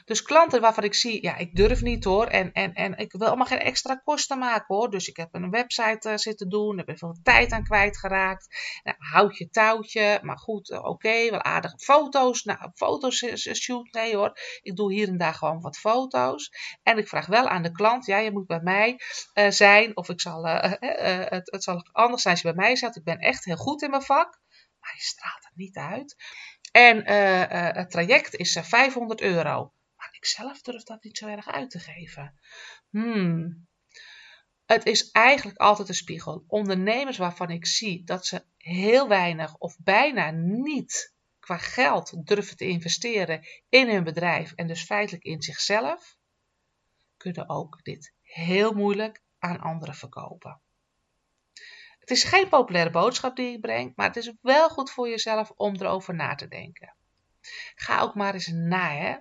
Dus 0.06 0.22
klanten 0.22 0.62
waarvan 0.62 0.84
ik 0.84 0.94
zie, 0.94 1.24
ja, 1.24 1.38
ik 1.38 1.56
durf 1.56 1.82
niet 1.82 2.04
hoor. 2.04 2.28
En, 2.28 2.52
en, 2.52 2.74
en 2.74 2.98
ik 2.98 3.12
wil 3.12 3.28
allemaal 3.28 3.46
geen 3.46 3.60
extra 3.60 3.96
kosten 3.96 4.40
maken 4.40 4.76
hoor. 4.76 4.90
Dus 4.90 5.08
ik 5.08 5.18
heb 5.18 5.30
een 5.32 5.50
website 5.50 6.10
uh, 6.10 6.18
zitten 6.18 6.50
doen. 6.50 6.78
Heb 6.78 6.90
er 6.90 6.98
veel 6.98 7.18
tijd 7.24 7.52
aan 7.52 7.64
kwijtgeraakt. 7.64 8.48
Nou, 8.84 8.98
houd 9.00 9.38
je 9.38 9.50
touwtje. 9.50 10.20
Maar 10.22 10.38
goed, 10.38 10.70
uh, 10.70 10.84
oké, 10.84 11.30
wel 11.30 11.44
aardige 11.44 11.78
foto's. 11.78 12.44
Nou, 12.44 12.72
foto's 12.74 13.26
shoot. 13.54 13.92
Nee 13.92 14.16
hoor. 14.16 14.40
Ik 14.62 14.76
doe 14.76 14.94
hier 14.94 15.08
en 15.08 15.18
daar 15.18 15.34
gewoon 15.34 15.62
wat 15.62 15.78
foto's. 15.78 16.52
En 16.84 16.98
ik 16.98 17.08
vraag 17.08 17.26
wel 17.26 17.48
aan 17.48 17.64
de 17.64 17.72
klant, 17.72 18.06
ja, 18.06 18.18
je 18.18 18.32
moet 18.32 18.48
bij 18.48 18.62
mij 18.62 19.00
uh, 19.34 19.50
zijn. 19.50 19.98
Of 19.98 20.10
ik 20.10 20.22
zal, 20.22 20.46
het, 20.46 21.52
het 21.52 21.64
zal 21.64 21.88
anders 21.92 22.22
zijn 22.22 22.34
als 22.34 22.44
je 22.44 22.54
bij 22.54 22.66
mij 22.66 22.76
zit. 22.76 22.96
Ik 22.96 23.04
ben 23.04 23.18
echt 23.18 23.46
heel 23.46 23.56
goed 23.56 23.82
in 23.82 23.90
mijn 23.90 24.02
vak. 24.02 24.40
Maar 24.80 24.94
je 24.96 25.02
straalt 25.02 25.44
het 25.44 25.56
niet 25.56 25.78
uit. 25.78 26.16
En 26.72 27.08
het 27.76 27.92
traject 27.92 28.36
is 28.36 28.60
500 28.62 29.22
euro 29.22 29.74
ik 30.20 30.26
zelf 30.26 30.62
durf 30.62 30.84
dat 30.84 31.04
niet 31.04 31.18
zo 31.18 31.28
erg 31.28 31.48
uit 31.48 31.70
te 31.70 31.80
geven. 31.80 32.40
Hmm. 32.90 33.68
Het 34.66 34.86
is 34.86 35.12
eigenlijk 35.12 35.58
altijd 35.58 35.88
een 35.88 35.96
spiegel. 35.96 36.44
Ondernemers 36.48 37.18
waarvan 37.18 37.50
ik 37.50 37.66
zie 37.66 38.04
dat 38.04 38.26
ze 38.26 38.46
heel 38.58 39.08
weinig 39.08 39.58
of 39.58 39.78
bijna 39.80 40.32
niet 40.32 41.14
qua 41.40 41.58
geld 41.58 42.28
durven 42.28 42.58
te 42.58 42.68
investeren 42.68 43.48
in 43.70 43.90
hun 43.90 44.04
bedrijf 44.04 44.52
en 44.52 44.68
dus 44.68 44.84
feitelijk 44.84 45.24
in 45.24 45.42
zichzelf, 45.42 46.18
kunnen 47.18 47.50
ook 47.50 47.84
dit 47.84 48.14
heel 48.22 48.74
moeilijk 48.74 49.24
aan 49.40 49.60
anderen 49.60 49.96
verkopen. 49.96 50.62
Het 52.00 52.10
is 52.10 52.24
geen 52.24 52.50
populaire 52.50 52.92
boodschap 52.92 53.36
die 53.36 53.54
ik 53.54 53.62
breng, 53.62 53.96
maar 53.96 54.08
het 54.08 54.16
is 54.16 54.34
wel 54.42 54.70
goed 54.70 54.92
voor 54.92 55.10
jezelf 55.10 55.52
om 55.52 55.76
erover 55.76 56.16
na 56.16 56.36
te 56.36 56.48
denken. 56.48 56.96
Ga 57.76 58.02
ook 58.02 58.16
maar 58.16 58.34
eens 58.34 58.48
na. 58.48 58.96
Hè? 58.96 59.18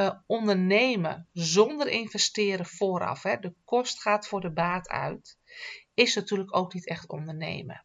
Uh, 0.00 0.10
ondernemen 0.26 1.28
zonder 1.32 1.88
investeren 1.88 2.66
vooraf, 2.66 3.22
hè, 3.22 3.36
de 3.36 3.54
kost 3.64 4.00
gaat 4.00 4.28
voor 4.28 4.40
de 4.40 4.52
baat 4.52 4.88
uit, 4.88 5.38
is 5.94 6.14
natuurlijk 6.14 6.56
ook 6.56 6.74
niet 6.74 6.88
echt 6.88 7.08
ondernemen. 7.08 7.84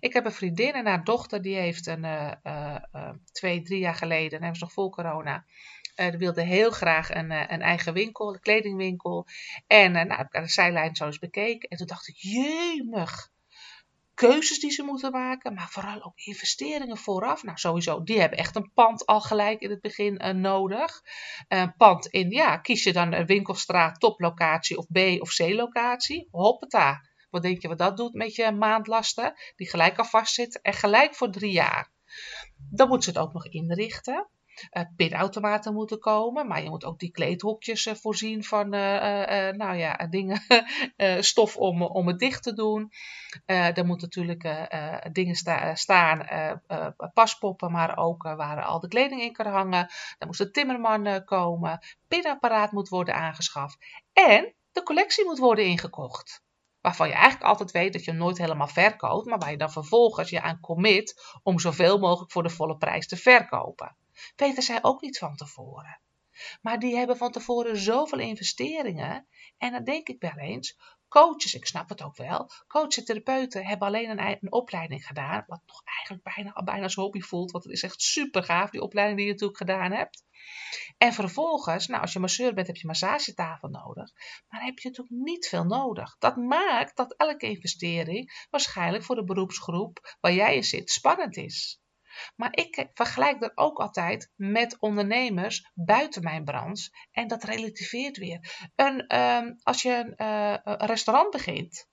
Ik 0.00 0.12
heb 0.12 0.24
een 0.24 0.32
vriendin 0.32 0.72
en 0.72 0.86
haar 0.86 1.04
dochter, 1.04 1.42
die 1.42 1.56
heeft 1.56 1.86
een 1.86 2.04
uh, 2.04 2.32
uh, 2.42 3.10
twee, 3.32 3.62
drie 3.62 3.78
jaar 3.78 3.94
geleden, 3.94 4.38
en 4.38 4.40
hebben 4.44 4.58
ze 4.58 4.64
nog 4.64 4.72
vol 4.72 4.90
corona, 4.90 5.44
die 5.94 6.18
wilde 6.18 6.42
heel 6.42 6.70
graag 6.70 7.14
een, 7.14 7.30
een 7.30 7.62
eigen 7.62 7.92
winkel, 7.92 8.34
een 8.34 8.40
kledingwinkel. 8.40 9.26
En 9.66 9.92
nou, 9.92 10.14
heb 10.14 10.26
ik 10.26 10.34
aan 10.34 10.42
de 10.42 10.48
zijlijn 10.48 10.96
zo 10.96 11.06
eens 11.06 11.18
bekeken. 11.18 11.68
En 11.68 11.76
toen 11.76 11.86
dacht 11.86 12.08
ik, 12.08 12.16
jemig, 12.16 13.31
keuzes 14.14 14.60
die 14.60 14.70
ze 14.70 14.82
moeten 14.82 15.10
maken, 15.10 15.54
maar 15.54 15.68
vooral 15.70 16.02
ook 16.02 16.18
investeringen 16.18 16.96
vooraf. 16.96 17.42
Nou, 17.42 17.58
sowieso, 17.58 18.02
die 18.02 18.20
hebben 18.20 18.38
echt 18.38 18.56
een 18.56 18.72
pand 18.74 19.06
al 19.06 19.20
gelijk 19.20 19.60
in 19.60 19.70
het 19.70 19.80
begin 19.80 20.24
uh, 20.24 20.34
nodig. 20.34 21.02
Een 21.48 21.76
pand 21.76 22.06
in, 22.06 22.30
ja, 22.30 22.56
kies 22.56 22.82
je 22.84 22.92
dan 22.92 23.12
een 23.12 23.26
winkelstraat, 23.26 24.00
toplocatie 24.00 24.78
of 24.78 24.86
B 24.86 24.98
of 25.20 25.34
C 25.34 25.38
locatie. 25.38 26.28
Hoppata. 26.30 27.00
Wat 27.30 27.42
denk 27.42 27.62
je 27.62 27.68
wat 27.68 27.78
dat 27.78 27.96
doet 27.96 28.14
met 28.14 28.34
je 28.34 28.50
maandlasten? 28.50 29.34
Die 29.56 29.68
gelijk 29.68 29.98
al 29.98 30.04
vastzitten 30.04 30.62
en 30.62 30.72
gelijk 30.72 31.14
voor 31.14 31.30
drie 31.30 31.52
jaar. 31.52 31.90
Dan 32.70 32.88
moet 32.88 33.04
ze 33.04 33.10
het 33.10 33.18
ook 33.18 33.32
nog 33.32 33.46
inrichten 33.46 34.14
uh, 34.14 34.41
pinautomaten 34.96 35.74
moeten 35.74 35.98
komen. 35.98 36.46
Maar 36.46 36.62
je 36.62 36.70
moet 36.70 36.84
ook 36.84 36.98
die 36.98 37.10
kleedhokjes 37.10 37.86
uh, 37.86 37.94
voorzien 37.94 38.44
van 38.44 38.74
uh, 38.74 39.50
nou 39.50 39.76
ja, 39.76 40.06
dingen, 40.10 40.42
stof 41.30 41.56
om, 41.56 41.82
om 41.82 42.06
het 42.06 42.18
dicht 42.18 42.42
te 42.42 42.54
doen. 42.54 42.92
er 43.46 43.86
moeten 43.86 44.08
natuurlijk 44.12 44.68
dingen 45.12 45.34
sta 45.34 45.74
staan, 45.74 46.26
paspoppen, 47.14 47.72
maar 47.72 47.96
ook 47.96 48.22
waar 48.22 48.62
al 48.62 48.80
de 48.80 48.88
kleding 48.88 49.20
in 49.20 49.32
kan 49.32 49.46
hangen. 49.46 49.90
Dan 50.18 50.28
moest 50.28 50.38
de 50.38 50.50
timmerman 50.50 51.24
komen. 51.24 51.78
Pinapparaat 52.08 52.72
moet 52.72 52.88
worden 52.88 53.14
aangeschaft. 53.14 53.76
En 54.12 54.54
de 54.72 54.82
collectie 54.82 55.24
moet 55.24 55.38
worden 55.38 55.64
ingekocht 55.64 56.42
waarvan 56.82 57.08
je 57.08 57.14
eigenlijk 57.14 57.44
altijd 57.44 57.70
weet 57.70 57.92
dat 57.92 58.04
je 58.04 58.10
hem 58.10 58.20
nooit 58.20 58.38
helemaal 58.38 58.68
verkoopt, 58.68 59.26
maar 59.26 59.38
waar 59.38 59.50
je 59.50 59.56
dan 59.56 59.72
vervolgens 59.72 60.30
je 60.30 60.40
aan 60.40 60.60
commit 60.60 61.38
om 61.42 61.58
zoveel 61.58 61.98
mogelijk 61.98 62.32
voor 62.32 62.42
de 62.42 62.50
volle 62.50 62.76
prijs 62.76 63.08
te 63.08 63.16
verkopen 63.16 63.96
weten 64.36 64.62
zij 64.62 64.82
ook 64.82 65.00
niet 65.00 65.18
van 65.18 65.36
tevoren. 65.36 66.00
Maar 66.62 66.78
die 66.78 66.96
hebben 66.96 67.16
van 67.16 67.32
tevoren 67.32 67.76
zoveel 67.76 68.18
investeringen. 68.18 69.26
En 69.58 69.72
dan 69.72 69.84
denk 69.84 70.08
ik 70.08 70.20
wel 70.20 70.36
eens, 70.36 70.76
coaches, 71.12 71.54
ik 71.54 71.66
snap 71.66 71.88
het 71.88 72.02
ook 72.02 72.16
wel, 72.16 72.50
coaches 72.66 72.96
en 72.96 73.04
therapeuten 73.04 73.66
hebben 73.66 73.88
alleen 73.88 74.10
een, 74.10 74.38
een 74.40 74.52
opleiding 74.52 75.06
gedaan, 75.06 75.44
wat 75.46 75.62
toch 75.66 75.82
eigenlijk 75.84 76.34
bijna, 76.34 76.62
bijna 76.62 76.82
als 76.82 76.94
hobby 76.94 77.20
voelt, 77.20 77.50
want 77.50 77.64
het 77.64 77.72
is 77.72 77.82
echt 77.82 78.02
super 78.02 78.42
gaaf, 78.42 78.70
die 78.70 78.80
opleiding 78.80 79.18
die 79.18 79.26
je 79.26 79.32
natuurlijk 79.32 79.58
gedaan 79.58 79.92
hebt. 79.92 80.24
En 80.98 81.12
vervolgens, 81.12 81.86
nou, 81.86 82.00
als 82.00 82.12
je 82.12 82.18
masseur 82.18 82.54
bent, 82.54 82.66
heb 82.66 82.76
je 82.76 82.86
massagetafel 82.86 83.68
nodig, 83.68 84.10
maar 84.48 84.64
heb 84.64 84.78
je 84.78 84.88
natuurlijk 84.88 85.24
niet 85.24 85.48
veel 85.48 85.64
nodig. 85.64 86.16
Dat 86.18 86.36
maakt 86.36 86.96
dat 86.96 87.14
elke 87.16 87.46
investering 87.46 88.46
waarschijnlijk 88.50 89.04
voor 89.04 89.14
de 89.14 89.24
beroepsgroep 89.24 90.16
waar 90.20 90.32
jij 90.32 90.56
in 90.56 90.64
zit 90.64 90.90
spannend 90.90 91.36
is. 91.36 91.81
Maar 92.36 92.56
ik 92.56 92.90
vergelijk 92.94 93.40
dat 93.40 93.52
ook 93.54 93.78
altijd 93.78 94.32
met 94.36 94.76
ondernemers 94.78 95.70
buiten 95.74 96.22
mijn 96.22 96.44
branche. 96.44 96.90
En 97.10 97.28
dat 97.28 97.44
relativeert 97.44 98.16
weer. 98.16 98.70
Een, 98.74 99.06
ehm, 99.06 99.52
als 99.62 99.82
je 99.82 100.14
uh, 100.16 100.56
een 100.62 100.86
restaurant 100.86 101.30
begint. 101.30 101.90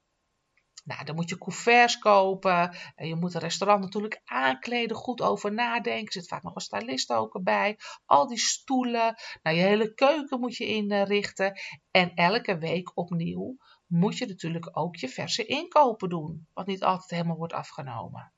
Nou, 0.90 1.06
dan 1.06 1.16
moet 1.16 1.30
je 1.30 1.38
couverts 1.38 2.00
kopen. 2.00 2.76
En 2.96 3.08
je 3.08 3.16
moet 3.16 3.34
een 3.34 3.42
restaurant 3.42 3.82
natuurlijk 3.82 4.22
aankleden, 4.26 4.96
goed 4.98 5.22
over 5.22 5.54
nadenken. 5.54 6.06
Er 6.06 6.12
zit 6.12 6.28
vaak 6.28 6.44
nog 6.44 6.56
een 6.56 6.62
stylist 6.62 7.12
ook 7.12 7.44
bij. 7.44 7.78
Al 8.06 8.28
die 8.28 8.38
stoelen. 8.38 9.16
Nou, 9.44 9.56
je 9.56 9.62
hele 9.62 9.94
keuken 9.94 10.40
moet 10.40 10.56
je 10.56 10.66
inrichten. 10.66 11.60
En 11.92 12.14
elke 12.14 12.58
week 12.58 12.98
opnieuw 12.98 13.58
moet 13.88 14.18
je 14.18 14.26
natuurlijk 14.26 14.78
ook 14.78 14.96
je 14.96 15.10
verse 15.10 15.46
inkopen 15.46 16.10
doen. 16.10 16.48
Wat 16.54 16.68
niet 16.68 16.84
altijd 16.84 17.10
helemaal 17.10 17.38
wordt 17.38 17.54
afgenomen. 17.54 18.34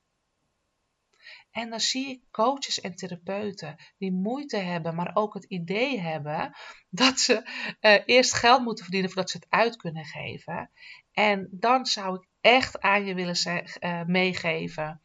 En 1.51 1.69
dan 1.69 1.79
zie 1.79 2.09
ik 2.09 2.21
coaches 2.31 2.81
en 2.81 2.95
therapeuten 2.95 3.75
die 3.97 4.11
moeite 4.11 4.57
hebben, 4.57 4.95
maar 4.95 5.11
ook 5.13 5.33
het 5.33 5.43
idee 5.43 5.99
hebben 5.99 6.55
dat 6.89 7.19
ze 7.19 7.49
uh, 7.81 7.99
eerst 8.05 8.33
geld 8.33 8.63
moeten 8.63 8.83
verdienen 8.83 9.11
voordat 9.11 9.29
ze 9.29 9.37
het 9.37 9.49
uit 9.49 9.75
kunnen 9.75 10.05
geven. 10.05 10.69
En 11.11 11.47
dan 11.51 11.85
zou 11.85 12.15
ik 12.15 12.27
echt 12.41 12.79
aan 12.79 13.05
je 13.05 13.13
willen 13.13 13.65
uh, 13.79 14.03
meegeven: 14.03 15.01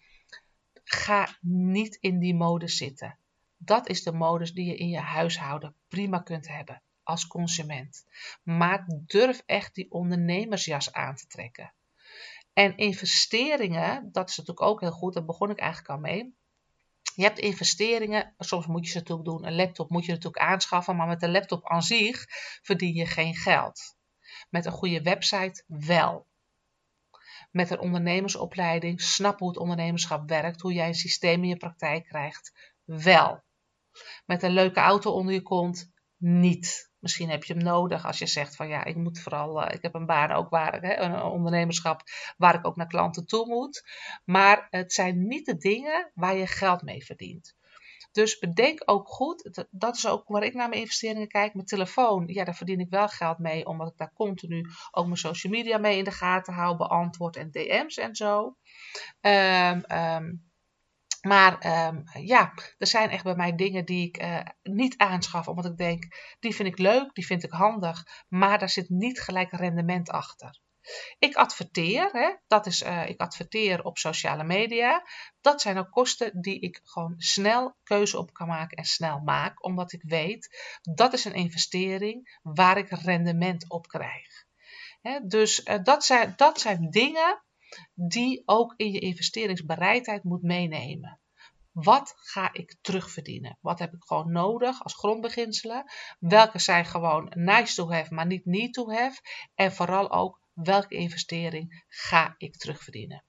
ga 0.85 1.37
niet 1.41 1.99
in 2.01 2.19
die 2.19 2.35
modus 2.35 2.77
zitten. 2.77 3.19
Dat 3.57 3.89
is 3.89 4.03
de 4.03 4.13
modus 4.13 4.53
die 4.53 4.67
je 4.67 4.77
in 4.77 4.89
je 4.89 4.99
huishouden 4.99 5.75
prima 5.89 6.19
kunt 6.19 6.49
hebben 6.49 6.83
als 7.03 7.27
consument. 7.27 8.07
Maar 8.43 8.85
durf 8.89 9.43
echt 9.47 9.75
die 9.75 9.91
ondernemersjas 9.91 10.93
aan 10.93 11.15
te 11.15 11.27
trekken. 11.27 11.73
En 12.57 12.77
investeringen, 12.77 14.09
dat 14.13 14.29
is 14.29 14.37
natuurlijk 14.37 14.67
ook 14.67 14.81
heel 14.81 14.91
goed, 14.91 15.15
daar 15.15 15.25
begon 15.25 15.51
ik 15.51 15.59
eigenlijk 15.59 15.91
al 15.91 15.99
mee. 15.99 16.35
Je 17.15 17.23
hebt 17.23 17.39
investeringen, 17.39 18.35
soms 18.39 18.67
moet 18.67 18.85
je 18.85 18.91
ze 18.91 18.99
natuurlijk 18.99 19.29
doen. 19.29 19.47
Een 19.47 19.55
laptop 19.55 19.91
moet 19.91 20.05
je 20.05 20.13
natuurlijk 20.13 20.43
aanschaffen, 20.43 20.97
maar 20.97 21.07
met 21.07 21.23
een 21.23 21.31
laptop 21.31 21.69
aan 21.69 21.83
zich 21.83 22.25
verdien 22.63 22.95
je 22.95 23.07
geen 23.07 23.35
geld. 23.35 23.97
Met 24.51 24.67
een 24.67 24.73
goede 24.73 25.03
website 25.03 25.65
wel. 25.67 26.27
met 27.51 27.71
een 27.71 27.81
ondernemersopleiding, 27.81 29.01
snap 29.01 29.39
hoe 29.39 29.49
het 29.49 29.59
ondernemerschap 29.59 30.29
werkt, 30.29 30.61
hoe 30.61 30.73
jij 30.73 30.89
een 30.89 30.95
systeem 30.95 31.43
in 31.43 31.49
je 31.49 31.57
praktijk 31.57 32.05
krijgt, 32.05 32.75
wel. 32.85 33.43
Met 34.27 34.43
een 34.43 34.53
leuke 34.53 34.81
auto 34.81 35.11
onder 35.11 35.33
je 35.35 35.43
kont, 35.43 35.91
niet. 36.17 36.91
Misschien 36.99 37.31
heb 37.31 37.45
je 37.45 37.53
hem 37.53 37.63
nodig 37.63 38.07
als 38.07 38.19
je 38.19 38.27
zegt 38.27 38.57
van 38.57 38.69
ja, 38.69 38.85
ik 38.85 38.97
moet 38.97 39.21
vooral, 39.21 39.63
uh, 39.63 39.75
ik 39.75 39.83
heb 39.83 39.95
een 39.95 40.07
baan 40.07 40.31
ook 40.31 40.49
waar, 40.49 40.81
hè, 40.81 40.97
een 40.97 41.23
ondernemerschap 41.23 42.03
waar 42.37 42.55
ik 42.55 42.67
ook 42.67 42.77
naar 42.77 42.87
klanten 42.87 43.27
toe 43.27 43.47
moet. 43.47 43.85
Maar 44.25 44.67
het 44.71 44.93
zijn 44.93 45.27
niet 45.27 45.47
de 45.47 45.57
dingen 45.57 46.11
waar 46.15 46.37
je 46.37 46.47
geld 46.47 46.83
mee 46.83 47.05
verdient. 47.05 47.57
Dus 48.17 48.39
bedenk 48.39 48.83
ook 48.85 49.09
goed, 49.09 49.67
dat 49.71 49.97
is 49.97 50.07
ook 50.07 50.29
waar 50.29 50.43
ik 50.43 50.55
naar 50.55 50.69
mijn 50.69 50.81
investeringen 50.81 51.29
kijk. 51.29 51.55
Mijn 51.55 51.67
telefoon, 51.67 52.27
ja, 52.27 52.45
daar 52.45 52.55
verdien 52.55 52.81
ik 52.81 52.91
wel 52.91 53.09
geld 53.09 53.39
mee, 53.39 53.67
omdat 53.67 53.89
ik 53.89 53.97
daar 53.97 54.13
continu 54.15 54.71
ook 54.91 55.05
mijn 55.05 55.17
social 55.17 55.53
media 55.53 55.79
mee 55.79 55.99
in 55.99 56.05
de 56.05 56.11
gaten 56.11 56.55
hou, 56.55 56.77
beantwoord 56.77 57.37
en 57.37 57.51
DM's 57.51 57.97
en 57.97 58.15
zo. 58.15 58.57
Um, 59.21 59.85
um, 59.93 60.45
maar 61.27 61.87
um, 61.87 62.05
ja, 62.13 62.53
er 62.79 62.87
zijn 62.87 63.11
echt 63.11 63.25
bij 63.25 63.35
mij 63.35 63.55
dingen 63.55 63.85
die 63.85 64.07
ik 64.07 64.23
uh, 64.23 64.41
niet 64.63 64.97
aanschaf, 64.97 65.49
omdat 65.49 65.65
ik 65.65 65.77
denk, 65.77 66.05
die 66.41 66.55
vind 66.55 66.69
ik 66.69 66.79
leuk, 66.79 67.15
die 67.15 67.27
vind 67.27 67.43
ik 67.43 67.51
handig, 67.51 68.25
maar 68.29 68.59
daar 68.59 68.71
zit 68.71 68.89
niet 68.89 69.21
gelijk 69.21 69.51
rendement 69.51 70.11
achter. 70.11 70.61
Ik 71.19 71.35
adverteer, 71.35 72.09
hè, 72.13 72.35
dat 72.47 72.67
is, 72.67 72.83
uh, 72.83 73.09
ik 73.09 73.21
adverteer 73.21 73.85
op 73.85 73.99
sociale 73.99 74.45
media. 74.45 75.07
Dat 75.41 75.61
zijn 75.61 75.79
ook 75.79 75.91
kosten 75.91 76.41
die 76.41 76.61
ik 76.61 76.81
gewoon 76.85 77.15
snel 77.17 77.77
keuze 77.83 78.19
op 78.19 78.33
kan 78.33 78.47
maken 78.47 78.77
en 78.77 78.85
snel 78.85 79.21
maak, 79.21 79.65
omdat 79.65 79.93
ik 79.93 80.03
weet 80.03 80.79
dat 80.83 81.13
is 81.13 81.25
een 81.25 81.35
investering 81.35 82.39
waar 82.43 82.79
ik 82.79 82.89
rendement 82.89 83.71
op 83.71 83.87
krijg. 83.87 84.45
Hè, 85.01 85.21
dus 85.27 85.65
uh, 85.65 85.77
dat, 85.83 86.05
zijn, 86.05 86.33
dat 86.37 86.61
zijn 86.61 86.91
dingen 86.91 87.45
die 87.95 88.43
ook 88.45 88.75
in 88.77 88.93
je 88.93 88.99
investeringsbereidheid 88.99 90.25
moet 90.25 90.43
meenemen. 90.43 91.21
Wat 91.73 92.15
ga 92.17 92.53
ik 92.53 92.77
terugverdienen? 92.81 93.59
Wat 93.61 93.79
heb 93.79 93.93
ik 93.93 94.05
gewoon 94.05 94.33
nodig 94.33 94.83
als 94.83 94.95
grondbeginselen? 94.95 95.85
Welke 96.19 96.59
zijn 96.59 96.85
gewoon 96.85 97.33
nice 97.35 97.75
to 97.75 97.91
have, 97.91 98.15
maar 98.15 98.27
niet 98.27 98.45
need 98.45 98.73
to 98.73 98.91
have? 98.91 99.21
En 99.55 99.73
vooral 99.73 100.11
ook 100.11 100.41
welke 100.53 100.95
investering 100.95 101.85
ga 101.89 102.35
ik 102.39 102.57
terugverdienen? 102.57 103.25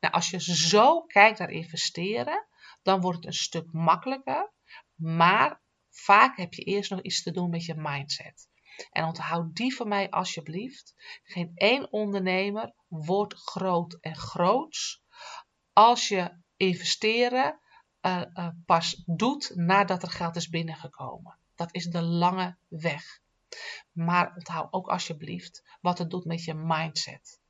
Nou, 0.00 0.14
als 0.14 0.30
je 0.30 0.40
zo 0.40 1.00
kijkt 1.00 1.38
naar 1.38 1.50
investeren, 1.50 2.46
dan 2.82 3.00
wordt 3.00 3.16
het 3.16 3.26
een 3.26 3.32
stuk 3.32 3.72
makkelijker. 3.72 4.52
Maar 4.94 5.60
vaak 5.90 6.36
heb 6.36 6.54
je 6.54 6.62
eerst 6.62 6.90
nog 6.90 7.02
iets 7.02 7.22
te 7.22 7.30
doen 7.30 7.50
met 7.50 7.64
je 7.64 7.74
mindset. 7.76 8.48
En 8.90 9.04
onthoud 9.04 9.54
die 9.54 9.74
van 9.74 9.88
mij 9.88 10.10
alsjeblieft. 10.10 10.94
Geen 11.22 11.52
één 11.54 11.92
ondernemer 11.92 12.74
wordt 12.88 13.34
groot 13.34 13.98
en 14.00 14.16
groots 14.16 15.02
als 15.72 16.08
je 16.08 16.40
investeren 16.56 17.60
uh, 18.02 18.22
uh, 18.34 18.48
pas 18.66 19.02
doet 19.06 19.52
nadat 19.54 20.02
er 20.02 20.10
geld 20.10 20.36
is 20.36 20.48
binnengekomen. 20.48 21.38
Dat 21.54 21.74
is 21.74 21.86
de 21.86 22.02
lange 22.02 22.56
weg. 22.68 23.20
Maar 23.92 24.32
onthoud 24.34 24.72
ook 24.72 24.88
alsjeblieft 24.88 25.62
wat 25.80 25.98
het 25.98 26.10
doet 26.10 26.24
met 26.24 26.44
je 26.44 26.54
mindset. 26.54 27.40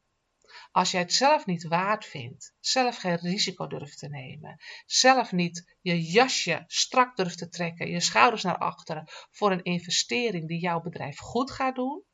Als 0.73 0.91
jij 0.91 1.01
het 1.01 1.13
zelf 1.13 1.47
niet 1.47 1.63
waard 1.63 2.05
vindt, 2.05 2.55
zelf 2.61 2.97
geen 2.97 3.17
risico 3.17 3.67
durft 3.67 3.99
te 3.99 4.09
nemen, 4.09 4.61
zelf 4.87 5.33
niet 5.33 5.77
je 5.81 6.03
jasje 6.03 6.65
strak 6.67 7.17
durft 7.17 7.39
te 7.39 7.49
trekken, 7.49 7.91
je 7.91 8.01
schouders 8.01 8.43
naar 8.43 8.59
achteren 8.59 9.05
voor 9.31 9.53
een 9.53 9.63
investering 9.63 10.49
die 10.49 10.61
jouw 10.61 10.81
bedrijf 10.81 11.19
goed 11.19 11.51
gaat 11.51 11.75
doen, 11.75 12.05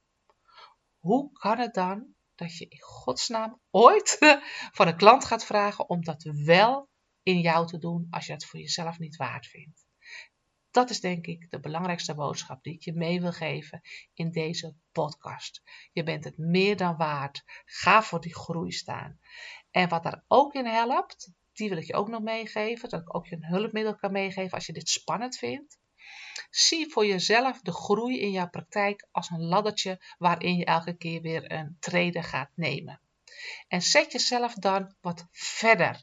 hoe 0.98 1.32
kan 1.32 1.58
het 1.58 1.74
dan 1.74 2.14
dat 2.34 2.56
je 2.56 2.68
in 2.68 2.80
godsnaam 2.80 3.60
ooit 3.70 4.16
van 4.76 4.86
een 4.86 4.96
klant 4.96 5.24
gaat 5.24 5.44
vragen 5.44 5.88
om 5.88 6.04
dat 6.04 6.22
wel 6.22 6.88
in 7.22 7.40
jou 7.40 7.66
te 7.66 7.78
doen 7.78 8.06
als 8.10 8.26
je 8.26 8.32
het 8.32 8.44
voor 8.44 8.60
jezelf 8.60 8.98
niet 8.98 9.16
waard 9.16 9.46
vindt? 9.46 9.87
Dat 10.78 10.90
is 10.90 11.00
denk 11.00 11.26
ik 11.26 11.50
de 11.50 11.60
belangrijkste 11.60 12.14
boodschap 12.14 12.62
die 12.62 12.74
ik 12.74 12.82
je 12.82 12.92
mee 12.92 13.20
wil 13.20 13.32
geven 13.32 13.80
in 14.14 14.30
deze 14.30 14.74
podcast. 14.92 15.62
Je 15.92 16.02
bent 16.02 16.24
het 16.24 16.38
meer 16.38 16.76
dan 16.76 16.96
waard. 16.96 17.42
Ga 17.64 18.02
voor 18.02 18.20
die 18.20 18.34
groei 18.34 18.72
staan. 18.72 19.20
En 19.70 19.88
wat 19.88 20.02
daar 20.02 20.24
ook 20.26 20.54
in 20.54 20.66
helpt, 20.66 21.32
die 21.52 21.68
wil 21.68 21.78
ik 21.78 21.86
je 21.86 21.94
ook 21.94 22.08
nog 22.08 22.22
meegeven. 22.22 22.88
Dat 22.88 23.00
ik 23.00 23.14
ook 23.14 23.26
je 23.26 23.36
een 23.36 23.44
hulpmiddel 23.44 23.96
kan 23.96 24.12
meegeven 24.12 24.50
als 24.50 24.66
je 24.66 24.72
dit 24.72 24.88
spannend 24.88 25.36
vindt. 25.36 25.78
Zie 26.50 26.92
voor 26.92 27.06
jezelf 27.06 27.60
de 27.60 27.72
groei 27.72 28.20
in 28.20 28.30
jouw 28.30 28.48
praktijk 28.48 29.08
als 29.10 29.30
een 29.30 29.44
laddertje 29.44 30.00
waarin 30.18 30.56
je 30.56 30.64
elke 30.64 30.96
keer 30.96 31.20
weer 31.20 31.52
een 31.52 31.76
trede 31.80 32.22
gaat 32.22 32.50
nemen. 32.54 33.00
En 33.68 33.82
zet 33.82 34.12
jezelf 34.12 34.54
dan 34.54 34.94
wat 35.00 35.26
verder 35.30 36.02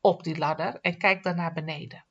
op 0.00 0.22
die 0.22 0.38
ladder 0.38 0.80
en 0.80 0.98
kijk 0.98 1.22
dan 1.22 1.36
naar 1.36 1.52
beneden. 1.52 2.06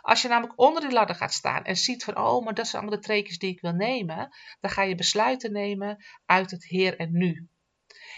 Als 0.00 0.22
je 0.22 0.28
namelijk 0.28 0.58
onder 0.58 0.82
die 0.82 0.92
ladder 0.92 1.16
gaat 1.16 1.32
staan 1.32 1.64
en 1.64 1.76
ziet 1.76 2.04
van, 2.04 2.18
oh, 2.18 2.44
maar 2.44 2.54
dat 2.54 2.66
zijn 2.66 2.82
allemaal 2.82 3.00
de 3.00 3.06
treetjes 3.06 3.38
die 3.38 3.50
ik 3.50 3.60
wil 3.60 3.72
nemen, 3.72 4.36
dan 4.60 4.70
ga 4.70 4.82
je 4.82 4.94
besluiten 4.94 5.52
nemen 5.52 6.04
uit 6.26 6.50
het 6.50 6.64
hier 6.64 6.96
en 6.96 7.12
nu. 7.12 7.48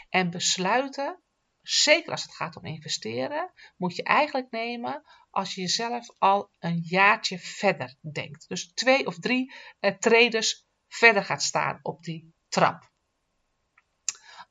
En 0.08 0.30
besluiten, 0.30 1.22
zeker 1.62 2.10
als 2.10 2.22
het 2.22 2.34
gaat 2.34 2.56
om 2.56 2.64
investeren, 2.64 3.52
moet 3.76 3.96
je 3.96 4.02
eigenlijk 4.02 4.50
nemen 4.50 5.02
als 5.30 5.54
je 5.54 5.60
jezelf 5.60 6.14
al 6.18 6.50
een 6.58 6.80
jaartje 6.84 7.38
verder 7.38 7.96
denkt. 8.12 8.48
Dus 8.48 8.72
twee 8.72 9.06
of 9.06 9.18
drie 9.18 9.54
eh, 9.80 9.96
treders 9.98 10.66
verder 10.88 11.24
gaat 11.24 11.42
staan 11.42 11.78
op 11.82 12.02
die 12.02 12.34
trap. 12.48 12.90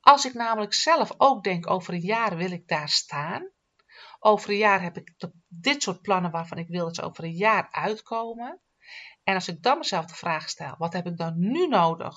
Als 0.00 0.24
ik 0.24 0.34
namelijk 0.34 0.74
zelf 0.74 1.12
ook 1.16 1.44
denk 1.44 1.70
over 1.70 1.94
een 1.94 2.00
jaar 2.00 2.36
wil 2.36 2.50
ik 2.50 2.68
daar 2.68 2.88
staan, 2.88 3.50
over 4.20 4.50
een 4.50 4.56
jaar 4.56 4.82
heb 4.82 4.96
ik 4.96 5.14
dit 5.48 5.82
soort 5.82 6.02
plannen 6.02 6.30
waarvan 6.30 6.58
ik 6.58 6.68
wil 6.68 6.84
dat 6.84 6.94
ze 6.94 7.02
over 7.02 7.24
een 7.24 7.36
jaar 7.36 7.68
uitkomen. 7.70 8.60
En 9.22 9.34
als 9.34 9.48
ik 9.48 9.62
dan 9.62 9.78
mezelf 9.78 10.04
de 10.04 10.14
vraag 10.14 10.48
stel, 10.48 10.74
wat 10.78 10.92
heb 10.92 11.06
ik 11.06 11.16
dan 11.16 11.34
nu 11.38 11.66
nodig 11.66 12.16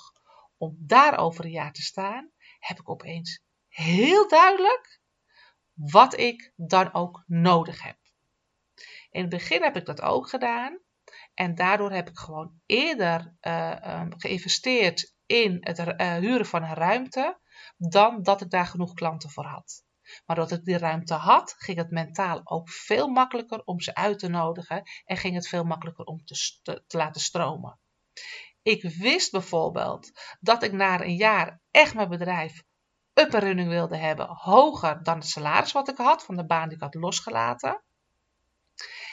om 0.57 0.75
daar 0.79 1.17
over 1.17 1.45
een 1.45 1.51
jaar 1.51 1.73
te 1.73 1.81
staan, 1.81 2.31
heb 2.59 2.79
ik 2.79 2.89
opeens 2.89 3.43
heel 3.67 4.27
duidelijk 4.27 5.01
wat 5.73 6.17
ik 6.19 6.53
dan 6.55 6.93
ook 6.93 7.23
nodig 7.27 7.83
heb. 7.83 7.97
In 9.09 9.21
het 9.21 9.29
begin 9.29 9.63
heb 9.63 9.75
ik 9.75 9.85
dat 9.85 10.01
ook 10.01 10.29
gedaan. 10.29 10.79
En 11.33 11.55
daardoor 11.55 11.91
heb 11.91 12.09
ik 12.09 12.17
gewoon 12.17 12.61
eerder 12.65 13.35
uh, 13.41 14.05
geïnvesteerd 14.09 15.13
in 15.25 15.57
het 15.59 15.79
uh, 15.79 16.13
huren 16.15 16.45
van 16.45 16.63
een 16.63 16.73
ruimte 16.73 17.39
dan 17.77 18.23
dat 18.23 18.41
ik 18.41 18.49
daar 18.49 18.65
genoeg 18.65 18.93
klanten 18.93 19.29
voor 19.29 19.45
had. 19.45 19.83
Maar 20.25 20.35
doordat 20.35 20.57
ik 20.57 20.65
die 20.65 20.77
ruimte 20.77 21.13
had, 21.13 21.55
ging 21.57 21.77
het 21.77 21.91
mentaal 21.91 22.41
ook 22.43 22.69
veel 22.69 23.07
makkelijker 23.07 23.61
om 23.63 23.79
ze 23.79 23.95
uit 23.95 24.19
te 24.19 24.27
nodigen 24.27 24.83
en 25.05 25.17
ging 25.17 25.35
het 25.35 25.47
veel 25.47 25.63
makkelijker 25.63 26.05
om 26.05 26.25
te, 26.25 26.61
te, 26.87 26.97
laten 26.97 27.21
stromen. 27.21 27.79
Ik 28.61 28.83
wist 28.83 29.31
bijvoorbeeld 29.31 30.11
dat 30.39 30.63
ik 30.63 30.71
na 30.71 31.01
een 31.01 31.15
jaar 31.15 31.59
echt 31.71 31.93
mijn 31.93 32.09
bedrijf 32.09 32.63
up 33.13 33.33
running 33.33 33.69
wilde 33.69 33.97
hebben, 33.97 34.27
hoger 34.29 35.03
dan 35.03 35.17
het 35.17 35.27
salaris 35.27 35.71
wat 35.71 35.89
ik 35.89 35.97
had 35.97 36.23
van 36.23 36.35
de 36.35 36.45
baan 36.45 36.67
die 36.67 36.77
ik 36.77 36.83
had 36.83 36.93
losgelaten. 36.93 37.83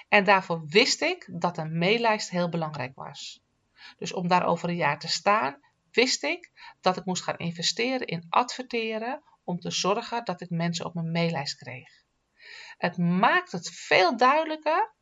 En 0.09 0.25
daarvoor 0.25 0.67
wist 0.67 1.03
ik 1.03 1.29
dat 1.33 1.59
een 1.59 1.79
maillijst 1.79 2.31
heel 2.31 2.49
belangrijk 2.49 2.95
was. 2.95 3.41
Dus 3.97 4.13
om 4.13 4.29
daar 4.29 4.47
over 4.47 4.69
een 4.69 4.77
jaar 4.77 4.99
te 4.99 5.09
staan, 5.09 5.61
wist 5.91 6.23
ik 6.23 6.51
dat 6.81 6.97
ik 6.97 7.05
moest 7.05 7.23
gaan 7.23 7.37
investeren 7.37 8.07
in 8.07 8.27
adverteren 8.29 9.23
om 9.51 9.61
te 9.61 9.71
zorgen 9.71 10.25
dat 10.25 10.41
ik 10.41 10.51
mensen 10.51 10.87
op 10.87 10.95
mijn 10.95 11.11
maillijst 11.11 11.57
kreeg. 11.57 11.89
Het 12.77 12.97
maakt 12.97 13.53
het 13.53 13.71
veel 13.71 14.17
duidelijker, 14.17 14.95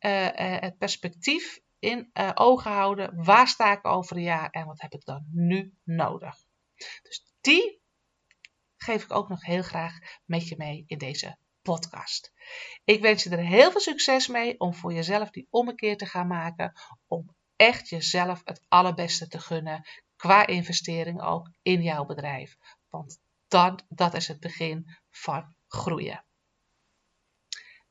uh, 0.00 0.24
uh, 0.24 0.32
het 0.60 0.78
perspectief 0.78 1.60
in 1.78 2.10
uh, 2.14 2.30
ogen 2.34 2.70
houden. 2.70 3.24
Waar 3.24 3.48
sta 3.48 3.72
ik 3.72 3.86
over 3.86 4.16
een 4.16 4.22
jaar 4.22 4.50
en 4.50 4.66
wat 4.66 4.80
heb 4.80 4.92
ik 4.92 5.04
dan 5.04 5.26
nu 5.32 5.74
nodig? 5.84 6.34
Dus 7.02 7.32
die 7.40 7.80
geef 8.76 9.02
ik 9.02 9.12
ook 9.12 9.28
nog 9.28 9.44
heel 9.44 9.62
graag 9.62 9.98
met 10.24 10.48
je 10.48 10.56
mee 10.56 10.84
in 10.86 10.98
deze 10.98 11.38
podcast. 11.62 12.32
Ik 12.84 13.00
wens 13.00 13.22
je 13.22 13.30
er 13.30 13.46
heel 13.46 13.70
veel 13.70 13.80
succes 13.80 14.28
mee 14.28 14.60
om 14.60 14.74
voor 14.74 14.92
jezelf 14.92 15.30
die 15.30 15.46
ommekeer 15.50 15.96
te 15.96 16.06
gaan 16.06 16.26
maken. 16.26 16.72
Om 17.06 17.34
echt 17.56 17.88
jezelf 17.88 18.40
het 18.44 18.64
allerbeste 18.68 19.28
te 19.28 19.38
gunnen 19.38 19.88
qua 20.16 20.46
investering 20.46 21.22
ook 21.22 21.50
in 21.62 21.82
jouw 21.82 22.04
bedrijf. 22.04 22.56
Want 22.88 23.18
dan, 23.48 23.80
dat 23.88 24.14
is 24.14 24.28
het 24.28 24.40
begin 24.40 24.96
van 25.10 25.54
groeien. 25.68 26.24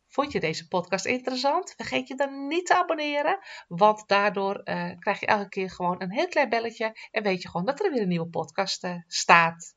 Vond 0.08 0.32
je 0.32 0.40
deze 0.40 0.68
podcast 0.68 1.06
interessant? 1.06 1.74
Vergeet 1.76 2.08
je 2.08 2.16
dan 2.16 2.48
niet 2.48 2.66
te 2.66 2.78
abonneren, 2.78 3.40
want 3.68 4.08
daardoor 4.08 4.62
uh, 4.64 4.92
krijg 5.00 5.20
je 5.20 5.26
elke 5.26 5.50
keer 5.50 5.70
gewoon 5.70 6.02
een 6.02 6.12
heel 6.12 6.28
klein 6.28 6.50
belletje 6.50 6.98
en 7.12 7.24
weet 7.24 7.42
je 7.42 7.50
gewoon 7.50 7.66
dat 7.66 7.84
er 7.84 7.92
weer 7.92 8.02
een 8.02 8.08
nieuwe 8.08 8.30
podcast 8.30 8.84
uh, 8.84 8.96
staat. 9.08 9.76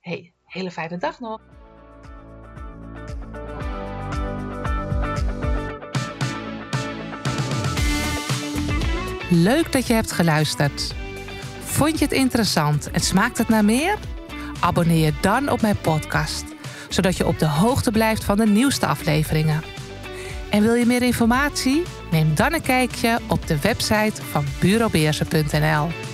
Hey, 0.00 0.34
hele 0.44 0.70
fijne 0.70 0.98
dag 0.98 1.20
nog. 1.20 1.40
Leuk 9.30 9.72
dat 9.72 9.86
je 9.86 9.94
hebt 9.94 10.12
geluisterd. 10.12 10.94
Vond 11.60 11.98
je 11.98 12.04
het 12.04 12.14
interessant 12.14 12.90
en 12.90 13.00
smaakt 13.00 13.38
het 13.38 13.48
naar 13.48 13.64
meer? 13.64 14.17
Abonneer 14.60 15.04
je 15.04 15.12
dan 15.20 15.50
op 15.50 15.60
mijn 15.60 15.80
podcast, 15.80 16.44
zodat 16.88 17.16
je 17.16 17.26
op 17.26 17.38
de 17.38 17.46
hoogte 17.46 17.90
blijft 17.90 18.24
van 18.24 18.36
de 18.36 18.46
nieuwste 18.46 18.86
afleveringen. 18.86 19.62
En 20.50 20.62
wil 20.62 20.74
je 20.74 20.86
meer 20.86 21.02
informatie? 21.02 21.82
Neem 22.10 22.34
dan 22.34 22.52
een 22.52 22.62
kijkje 22.62 23.18
op 23.26 23.46
de 23.46 23.60
website 23.60 24.22
van 24.30 24.44
bureaubeersen.nl. 24.60 26.07